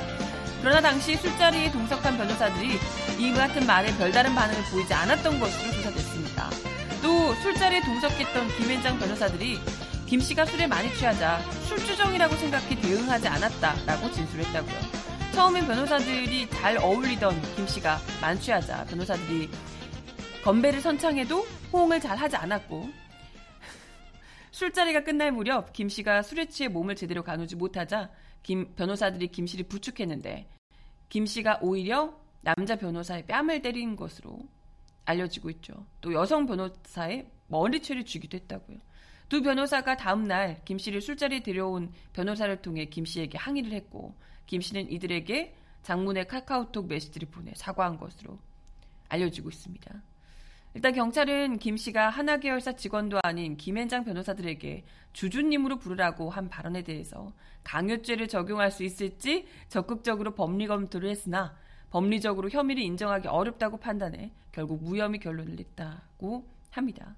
그러나 0.61 0.81
당시 0.81 1.17
술자리에 1.17 1.73
동석한 1.73 2.17
변호사들이 2.17 2.79
이 3.19 3.33
같은 3.33 3.67
말에 3.67 3.97
별다른 3.97 4.35
반응을 4.35 4.63
보이지 4.71 4.93
않았던 4.93 5.41
것으로 5.41 5.73
조사됐습니다. 5.73 6.51
또 7.03 7.35
술자리에 7.37 7.81
동석했던 7.81 8.49
김앤장 8.57 8.99
변호사들이 8.99 9.61
김 10.07 10.21
씨가 10.21 10.45
술에 10.45 10.67
많이 10.67 10.95
취하자 10.95 11.41
술주정이라고 11.69 12.37
생각해 12.37 12.81
대응하지 12.81 13.29
않았다라고 13.29 14.13
진술했다고요. 14.13 15.03
처음엔 15.33 15.67
변호사들이 15.67 16.49
잘 16.51 16.77
어울리던 16.77 17.41
김 17.57 17.67
씨가 17.67 17.99
만취하자 18.21 18.85
변호사들이 18.85 19.51
건배를 20.43 20.81
선창해도 20.81 21.41
호응을 21.73 22.01
잘 22.01 22.17
하지 22.17 22.35
않았고 22.35 22.91
술자리가 24.51 25.05
끝날 25.05 25.31
무렵 25.31 25.73
김 25.73 25.89
씨가 25.89 26.23
술에 26.23 26.47
취해 26.47 26.69
몸을 26.69 26.97
제대로 26.97 27.23
가누지 27.23 27.55
못하자 27.55 28.11
김 28.43 28.75
변호사들이 28.75 29.29
김 29.29 29.47
씨를 29.47 29.67
부축했는데 29.69 30.49
김 31.09 31.27
씨가 31.27 31.61
오히려 31.63 32.19
남자 32.41 32.75
변호사의 32.75 33.27
뺨을 33.27 33.63
때린 33.63 33.95
것으로 33.95 34.41
알려지고 35.05 35.49
있죠. 35.51 35.87
또 36.01 36.13
여성 36.13 36.45
변호사의 36.47 37.29
머리채를 37.47 38.05
쥐기도 38.05 38.37
했다고요. 38.37 38.79
두 39.29 39.43
변호사가 39.43 39.97
다음날 39.97 40.61
김 40.65 40.77
씨를 40.77 41.01
술자리에 41.01 41.45
데려온 41.45 41.93
변호사를 42.13 42.61
통해 42.63 42.87
김 42.87 43.05
씨에게 43.05 43.39
항의를 43.39 43.73
했고 43.73 44.17
김 44.47 44.61
씨는 44.61 44.91
이들에게 44.91 45.55
장문의 45.83 46.27
카카오톡 46.27 46.89
메시지를 46.89 47.29
보내 47.31 47.53
사과한 47.55 47.97
것으로 47.97 48.39
알려지고 49.09 49.49
있습니다. 49.49 50.03
일단 50.75 50.95
경찰은 50.95 51.59
김 51.59 51.77
씨가 51.77 52.09
하나 52.09 52.39
계열사 52.39 52.73
직원도 52.73 53.19
아닌 53.23 53.57
김앤장 53.59 54.05
변호사들에게 54.05 54.85
주주님으로 55.13 55.79
부르라고 55.79 56.31
한 56.31 56.49
발언에 56.49 56.83
대해서 56.83 57.33
강요죄를 57.63 58.27
적용할 58.29 58.71
수 58.71 58.83
있을지 58.83 59.47
적극적으로 59.69 60.35
법리 60.35 60.67
검토를 60.67 61.11
했으나 61.11 61.55
법리적으로 61.91 62.49
혐의를 62.49 62.83
인정하기 62.83 63.29
어렵다고 63.29 63.77
판단해 63.77 64.33
결국 64.51 64.83
무혐의 64.83 65.21
결론을 65.21 65.57
냈다고 65.57 66.47
합니다. 66.71 67.17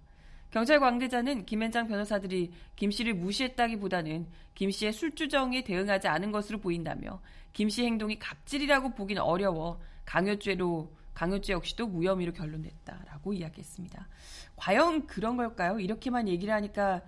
경찰 0.50 0.80
관계자는 0.80 1.46
김앤장 1.46 1.86
변호사들이 1.86 2.52
김 2.74 2.90
씨를 2.90 3.14
무시했다기보다는 3.14 4.26
김 4.54 4.70
씨의 4.72 4.92
술주정에 4.92 5.62
대응하지 5.62 6.08
않은 6.08 6.32
것으로 6.32 6.58
보인다며 6.58 7.20
김 7.52 7.68
씨 7.68 7.84
행동이 7.84 8.18
갑질이라고 8.18 8.94
보기는 8.94 9.22
어려워 9.22 9.80
강요죄로 10.04 10.90
강요죄 11.14 11.52
역시도 11.52 11.86
무혐의로 11.86 12.32
결론냈다라고 12.32 13.32
이야기했습니다. 13.32 14.08
과연 14.56 15.06
그런 15.06 15.36
걸까요? 15.36 15.78
이렇게만 15.78 16.28
얘기를 16.28 16.52
하니까 16.52 17.02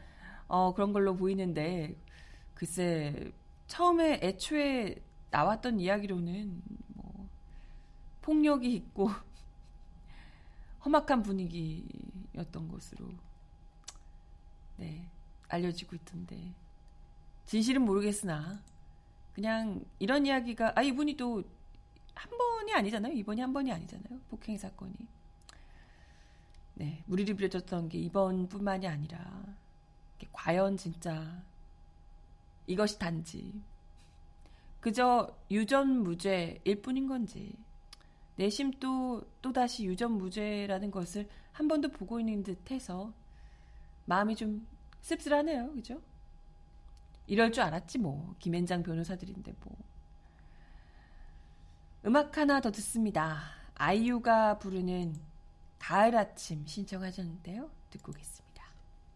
어, 0.49 0.73
그런 0.75 0.93
걸로 0.93 1.17
보이는데 1.17 1.97
글쎄 2.55 3.33
처음에 3.67 4.21
애초에 4.23 4.97
나왔던 5.31 5.81
이야기로는 5.81 6.63
뭐 6.95 7.29
폭력이 8.23 8.73
있고 8.75 9.11
험악한 10.85 11.23
분위기였던 11.23 12.69
것으로 12.69 13.09
네 14.77 15.09
알려지고 15.49 15.97
있던데 15.97 16.55
진실은 17.45 17.83
모르겠으나 17.83 18.63
그냥 19.35 19.85
이런 19.99 20.27
이야기가 20.27 20.73
아 20.77 20.83
이분이 20.83 21.17
또 21.17 21.43
한 22.17 22.37
번이 22.37 22.73
아니잖아요. 22.73 23.13
이번이 23.13 23.41
한 23.41 23.53
번이 23.53 23.71
아니잖아요. 23.71 24.19
폭행 24.31 24.57
사건이. 24.59 24.95
네, 26.75 27.03
무리를 27.07 27.35
부려졌던 27.37 27.89
게 27.89 27.99
이번뿐만이 27.99 28.87
아니라 28.87 29.45
과연 30.33 30.77
진짜 30.77 31.43
이것이 32.67 32.99
단지 32.99 33.63
그저 34.81 35.35
유전무죄일 35.51 36.83
뿐인 36.83 37.07
건지 37.07 37.55
내심 38.37 38.73
또 38.73 39.27
또다시 39.41 39.85
유전무죄라는 39.87 40.91
것을 40.91 41.29
한 41.53 41.69
번도 41.69 41.89
보고 41.89 42.21
있는 42.21 42.43
듯해서 42.43 43.13
마음이 44.05 44.37
좀 44.37 44.67
씁쓸하네요. 45.01 45.73
그죠? 45.73 46.01
이럴 47.27 47.51
줄 47.53 47.63
알았지 47.65 47.99
뭐 47.99 48.35
김앤장 48.39 48.83
변호사들인데 48.83 49.55
뭐 49.65 49.77
음악 52.07 52.39
하나 52.39 52.61
더 52.61 52.71
듣습니다. 52.71 53.43
아이유가 53.75 54.61
부르는 54.61 55.17
가을 55.81 56.17
아침 56.17 56.65
신청하셨는데요. 56.65 57.69
듣고 57.91 58.13
오겠습니다. 58.13 58.65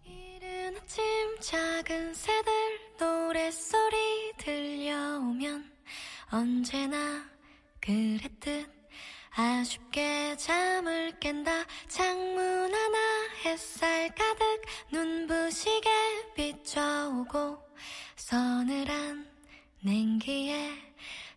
이른 0.05 0.76
아침 0.76 1.05
작은 1.40 2.14
새들 2.14 2.53
노랫소리 2.98 4.33
들려오면 4.38 5.70
언제나 6.33 7.24
그랬듯 7.81 8.68
아쉽게 9.37 10.37
잠을 10.37 11.16
깬다 11.20 11.53
창문 11.87 12.74
하나 12.74 12.98
햇살 13.44 14.12
가득 14.16 14.62
눈부시게 14.90 15.88
비춰오고 16.35 17.57
서늘한 18.16 19.31
냉기에 19.79 20.90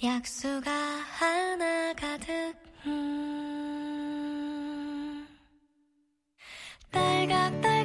약수가 0.00 0.70
하나 0.70 1.92
가득 1.94 2.54
음. 2.86 3.26
딸각딸 6.92 7.77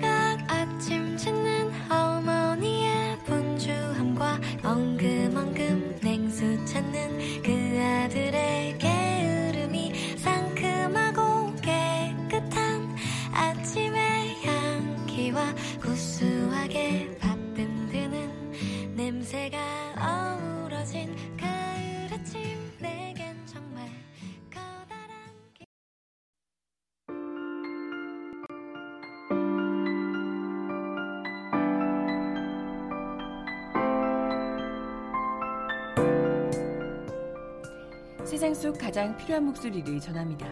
일상 38.53 38.71
속 38.71 38.77
가장 38.77 39.17
필요한 39.17 39.45
목소리를 39.45 39.99
전합니다. 39.99 40.47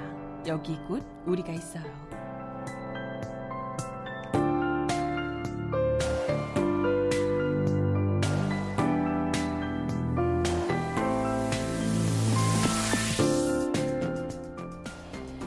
여기 0.47 0.75
곧 0.87 1.03
우리가 1.25 1.53
있어요. 1.53 1.83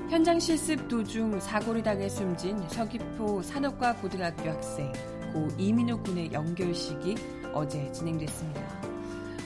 현장 0.08 0.38
실습 0.38 0.88
도중 0.88 1.40
사고를 1.40 1.82
당해 1.82 2.08
숨진 2.08 2.56
서귀포 2.68 3.42
산업과 3.42 3.96
고등학교 3.96 4.50
학생 4.50 4.92
고 5.32 5.48
이민호 5.58 6.04
군의 6.04 6.32
연결식이 6.32 7.16
어제 7.52 7.90
진행됐습니다. 7.90 8.83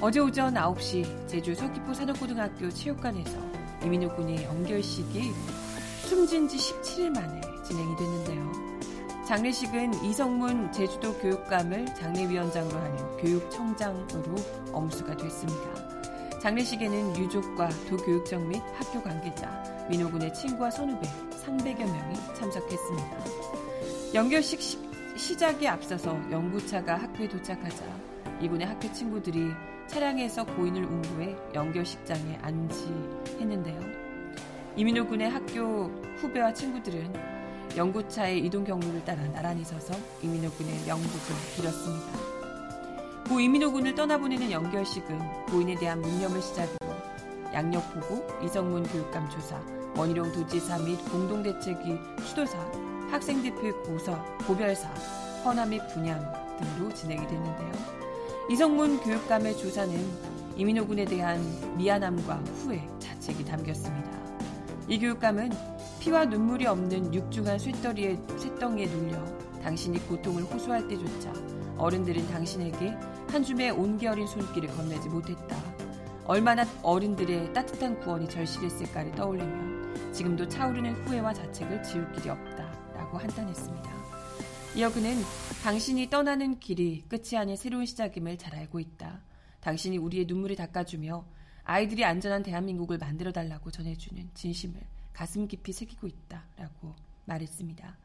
어제 0.01 0.21
오전 0.21 0.55
9시 0.55 1.27
제주 1.27 1.57
서귀포 1.57 1.93
산업고등학교 1.93 2.71
체육관에서 2.71 3.37
이민호 3.85 4.15
군의 4.15 4.45
연결식이 4.45 5.33
숨진 6.07 6.47
지 6.47 6.57
17일 6.57 7.11
만에 7.11 7.41
진행이 7.67 7.97
됐는데요. 7.97 8.69
장례식은 9.27 10.05
이성문 10.05 10.71
제주도 10.71 11.13
교육감을 11.19 11.87
장례위원장으로 11.97 12.79
하는 12.79 13.17
교육청장으로 13.17 14.37
엄수가 14.73 15.17
됐습니다. 15.17 16.39
장례식에는 16.39 17.17
유족과 17.17 17.69
도교육청 17.89 18.49
및 18.49 18.63
학교 18.77 19.03
관계자, 19.03 19.51
민호군의 19.91 20.33
친구와 20.33 20.71
선후배 20.71 21.09
300여 21.45 21.81
명이 21.81 22.15
참석했습니다. 22.37 23.17
연결식 24.15 24.63
시, 24.63 24.79
시작에 25.17 25.67
앞서서 25.67 26.17
연구차가 26.31 26.97
학교에 26.97 27.29
도착하자 27.29 27.85
이군의 28.41 28.67
학교 28.67 28.93
친구들이 28.93 29.51
차량에서 29.89 30.45
고인을 30.45 30.85
운구해 30.85 31.37
연결식장에 31.55 32.39
안지했는데요. 32.43 33.81
이민호 34.77 35.07
군의 35.07 35.31
학교 35.31 35.91
후배와 36.19 36.53
친구들은 36.53 37.13
연구차의 37.77 38.45
이동 38.47 38.65
경로를 38.65 39.05
따라 39.05 39.23
나란히 39.33 39.65
서서 39.65 39.95
이민호 40.23 40.51
군의 40.53 40.73
명복을 40.87 41.35
빌었습니다. 41.57 42.29
고 43.29 43.41
이민호 43.41 43.73
군을 43.73 43.95
떠나보내는 43.95 44.51
연결식은 44.51 45.47
고인에 45.47 45.75
대한 45.75 46.01
묵념을 46.01 46.41
시작으로 46.41 46.79
양력 47.53 47.93
보고, 47.93 48.27
이성문 48.45 48.85
교육감 48.85 49.29
조사, 49.31 49.61
원희룡 49.97 50.33
도지사 50.33 50.79
및 50.79 50.97
공동대책위 51.11 51.99
수도사, 52.23 52.59
학생대표 53.11 53.83
고서, 53.83 54.23
고별사, 54.47 54.89
헌화 55.45 55.67
및 55.67 55.81
분양 55.93 56.21
등으로 56.59 56.93
진행이 56.95 57.27
됐는데요. 57.27 57.98
이성문 58.51 59.01
교육감의 59.01 59.59
조사는 59.59 59.95
이민호 60.57 60.87
군에 60.87 61.05
대한 61.05 61.39
미안함과 61.77 62.37
후회, 62.37 62.89
자책이 62.99 63.45
담겼습니다. 63.45 64.11
이 64.89 64.99
교육감은 64.99 65.51
피와 66.01 66.25
눈물이 66.25 66.67
없는 66.67 67.13
육중한 67.13 67.59
쇳덩이에, 67.59 68.19
쇳덩이에 68.39 68.87
눌려 68.87 69.23
당신이 69.63 69.99
고통을 70.09 70.45
호소할 70.45 70.89
때조차 70.89 71.31
어른들은 71.77 72.27
당신에게 72.29 72.95
한 73.31 73.45
줌의 73.45 73.71
온겨린 73.71 74.27
손길을 74.27 74.75
건네지 74.75 75.11
못했다. 75.11 75.55
얼마나 76.25 76.65
어른들의 76.83 77.53
따뜻한 77.53 78.01
구원이 78.01 78.31
절실했을까를 78.31 79.13
떠올리면 79.13 80.13
지금도 80.15 80.49
차오르는 80.49 80.95
후회와 81.05 81.35
자책을 81.35 81.83
지울 81.83 82.11
길이 82.13 82.31
없다 82.31 82.67
라고 82.95 83.19
한탄했습니다. 83.19 83.98
이어 84.79 84.93
그는 84.93 85.17
당신이 85.65 86.09
떠나는 86.09 86.61
길이 86.61 87.03
끝이 87.09 87.37
아닌 87.37 87.57
새로운 87.57 87.85
시작임을 87.85 88.39
잘 88.39 88.55
알고 88.55 88.79
있다. 88.79 89.21
당신이 89.59 89.99
우리의 89.99 90.27
눈물을 90.27 90.55
닦아주며 90.55 91.27
아이들이 91.65 92.05
안전한 92.05 92.45
대한민국을 92.45 92.97
만들어 92.97 93.33
달라고 93.33 93.73
전해주는 93.73 94.31
진심을 94.35 94.81
가슴 95.13 95.49
깊이 95.49 95.73
새기고 95.73 96.07
있다 96.07 96.45
라고 96.57 96.95
말했습니다. 97.25 97.97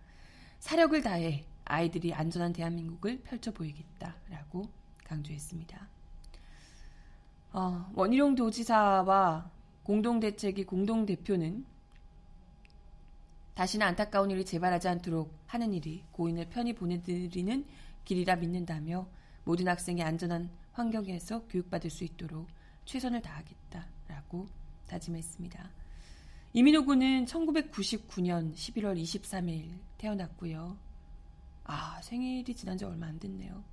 사력을 0.58 1.00
다해 1.04 1.46
아이들이 1.64 2.12
안전한 2.12 2.54
대한민국을 2.54 3.22
펼쳐 3.22 3.52
보이겠다 3.52 4.16
라고 4.32 4.68
강조했습니다. 5.04 5.88
어, 7.52 7.92
원희룡 7.94 8.34
도지사와 8.34 9.52
공동대책위 9.84 10.64
공동대표는 10.64 11.68
다시는 13.56 13.86
안타까운 13.86 14.32
일이 14.32 14.44
재발하지 14.44 14.88
않도록 14.88 15.32
하는 15.46 15.74
일이 15.74 16.04
고인을 16.12 16.50
편히 16.50 16.74
보내드리는 16.74 17.66
길이라 18.04 18.38
믿는다며 18.38 19.08
모든 19.44 19.68
학생이 19.68 20.02
안전한 20.02 20.50
환경에서 20.72 21.46
교육받을 21.48 21.90
수 21.90 22.04
있도록 22.04 22.48
최선을 22.86 23.22
다하겠다라고 23.22 24.48
다짐했습니다. 24.88 25.70
이민호 26.54 26.86
군은 26.86 27.26
1999년 27.26 28.54
11월 28.54 29.02
23일 29.02 29.80
태어났고요. 29.98 30.78
아, 31.66 32.02
생일이 32.02 32.56
지난 32.56 32.78
지 32.78 32.86
얼마 32.86 33.08
안 33.08 33.20
됐네요. 33.20 33.64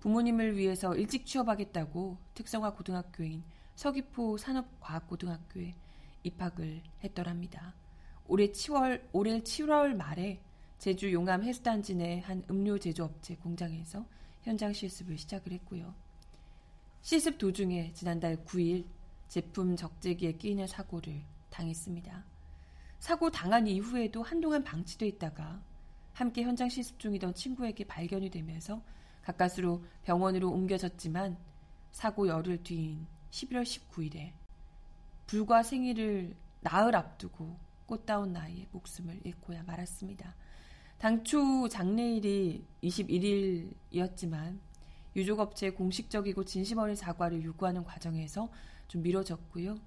부모님을 0.00 0.56
위해서 0.56 0.94
일찍 0.94 1.26
취업하겠다고 1.26 2.18
특성화 2.34 2.74
고등학교인 2.74 3.42
서귀포 3.76 4.36
산업과학고등학교에 4.38 5.74
입학을 6.24 6.82
했더랍니다. 7.02 7.74
올해 8.28 8.48
7월, 8.48 9.02
올해 9.12 9.40
7월 9.40 9.94
말에 9.94 10.40
제주 10.78 11.12
용암 11.12 11.42
해수단지 11.42 11.94
내 11.94 12.20
한 12.20 12.42
음료 12.50 12.78
제조업체 12.78 13.36
공장에서 13.36 14.04
현장 14.42 14.72
실습을 14.72 15.16
시작을 15.18 15.52
했고요. 15.52 15.94
실습 17.02 17.38
도중에 17.38 17.92
지난달 17.92 18.36
9일 18.44 18.84
제품 19.28 19.76
적재기에 19.76 20.32
끼이는 20.32 20.66
사고를 20.66 21.22
당했습니다. 21.50 22.24
사고 22.98 23.30
당한 23.30 23.66
이후에도 23.66 24.22
한동안 24.22 24.64
방치돼 24.64 25.06
있다가 25.06 25.60
함께 26.12 26.42
현장 26.42 26.68
실습 26.68 26.98
중이던 26.98 27.34
친구에게 27.34 27.84
발견이 27.84 28.30
되면서 28.30 28.82
가까스로 29.22 29.84
병원으로 30.04 30.50
옮겨졌지만 30.50 31.36
사고 31.92 32.26
열흘 32.28 32.62
뒤인 32.62 33.06
11월 33.30 33.62
19일에 33.62 34.32
불과 35.26 35.62
생일을 35.62 36.34
나흘 36.60 36.94
앞두고 36.96 37.65
꽃다운 37.86 38.32
나이에 38.32 38.66
목숨을 38.72 39.20
잃고야 39.24 39.62
말았습니다. 39.62 40.34
당초 40.98 41.68
장례일이 41.68 42.66
21일이었지만 42.82 44.58
유족업체의 45.14 45.74
공식적이고 45.74 46.44
진심 46.44 46.78
어린 46.78 46.94
사과를 46.94 47.42
요구하는 47.42 47.84
과정에서 47.84 48.50
좀 48.88 49.02
미뤄졌고요. 49.02 49.78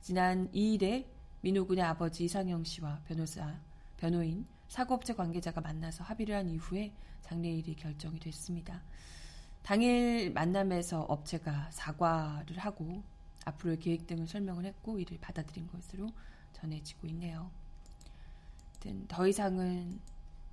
지난 0.00 0.50
2일에 0.52 1.06
민호군의 1.40 1.84
아버지 1.84 2.24
이상영 2.24 2.64
씨와 2.64 3.00
변호사, 3.06 3.60
변호인, 3.96 4.46
사고업체 4.68 5.14
관계자가 5.14 5.60
만나서 5.60 6.04
합의를 6.04 6.34
한 6.34 6.48
이후에 6.48 6.92
장례일이 7.22 7.74
결정이 7.74 8.18
됐습니다. 8.20 8.82
당일 9.62 10.32
만남에서 10.32 11.02
업체가 11.02 11.70
사과를 11.72 12.58
하고 12.58 13.02
앞으로의 13.44 13.78
계획 13.78 14.06
등을 14.06 14.26
설명을 14.26 14.64
했고 14.64 14.98
이를 14.98 15.18
받아들인 15.20 15.66
것으로 15.66 16.08
전해지고 16.56 17.06
있네요. 17.08 17.50
더 19.08 19.26
이상은 19.26 20.00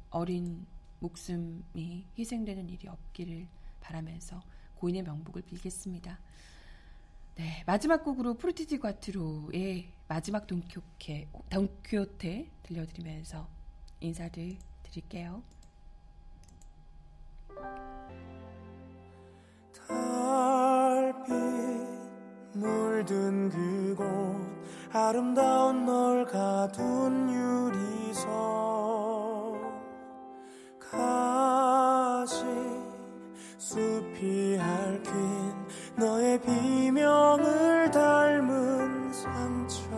어린 0.09 0.65
목숨이 0.99 2.05
희생되는 2.17 2.69
일이 2.69 2.87
없기를 2.87 3.47
바라면서 3.79 4.41
고인의 4.75 5.03
명복을 5.03 5.43
빌겠습니다. 5.43 6.19
네, 7.35 7.63
마지막 7.65 8.03
곡으로 8.03 8.35
프루티지 8.35 8.79
과트로의 8.79 9.91
마지막 10.07 10.47
돈키호테, 10.47 11.29
돈키호테 11.49 12.51
들려드리면서 12.63 13.47
인사를 14.01 14.57
드릴게요. 14.83 15.43
달빛 19.87 21.33
물든 22.53 23.49
그곳 23.49 24.42
아름다운 24.95 25.87
널 25.87 26.23
가둔 26.23 27.27
유리석 27.27 28.29
가시 30.79 32.43
숲이 33.57 34.55
핥힌 34.57 35.55
너의 35.95 36.39
비명을 36.41 37.89
닮은 37.89 39.11
상처 39.11 39.89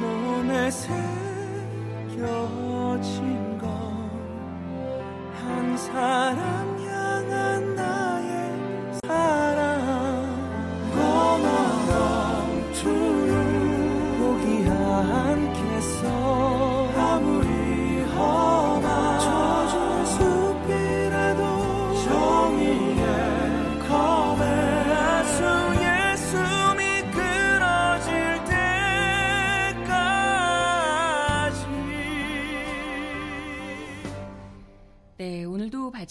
몸에 0.00 0.68
새겨진 0.72 0.98
건 3.58 3.96
한 5.46 5.76
사람 5.76 6.65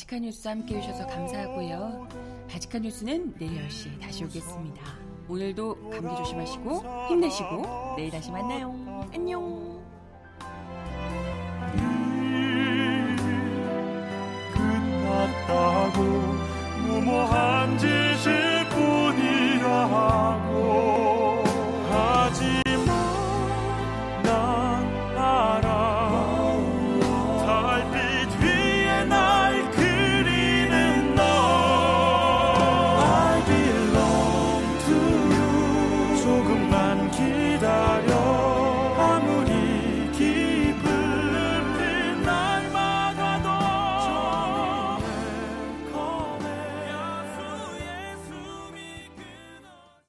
발칙한 0.06 0.22
뉴스 0.22 0.48
함께 0.48 0.78
해주셔서 0.78 1.08
감사하고요. 1.08 2.08
바지칸 2.50 2.84
뉴스는 2.84 3.34
내일 3.38 3.68
10시에 3.68 4.00
다시 4.00 4.24
오겠습니다. 4.24 4.82
오늘도 5.28 5.90
감기 5.90 6.16
조심하시고 6.16 7.08
힘내시고 7.10 7.96
내일 7.98 8.12
다시 8.12 8.32
만나요. 8.32 8.85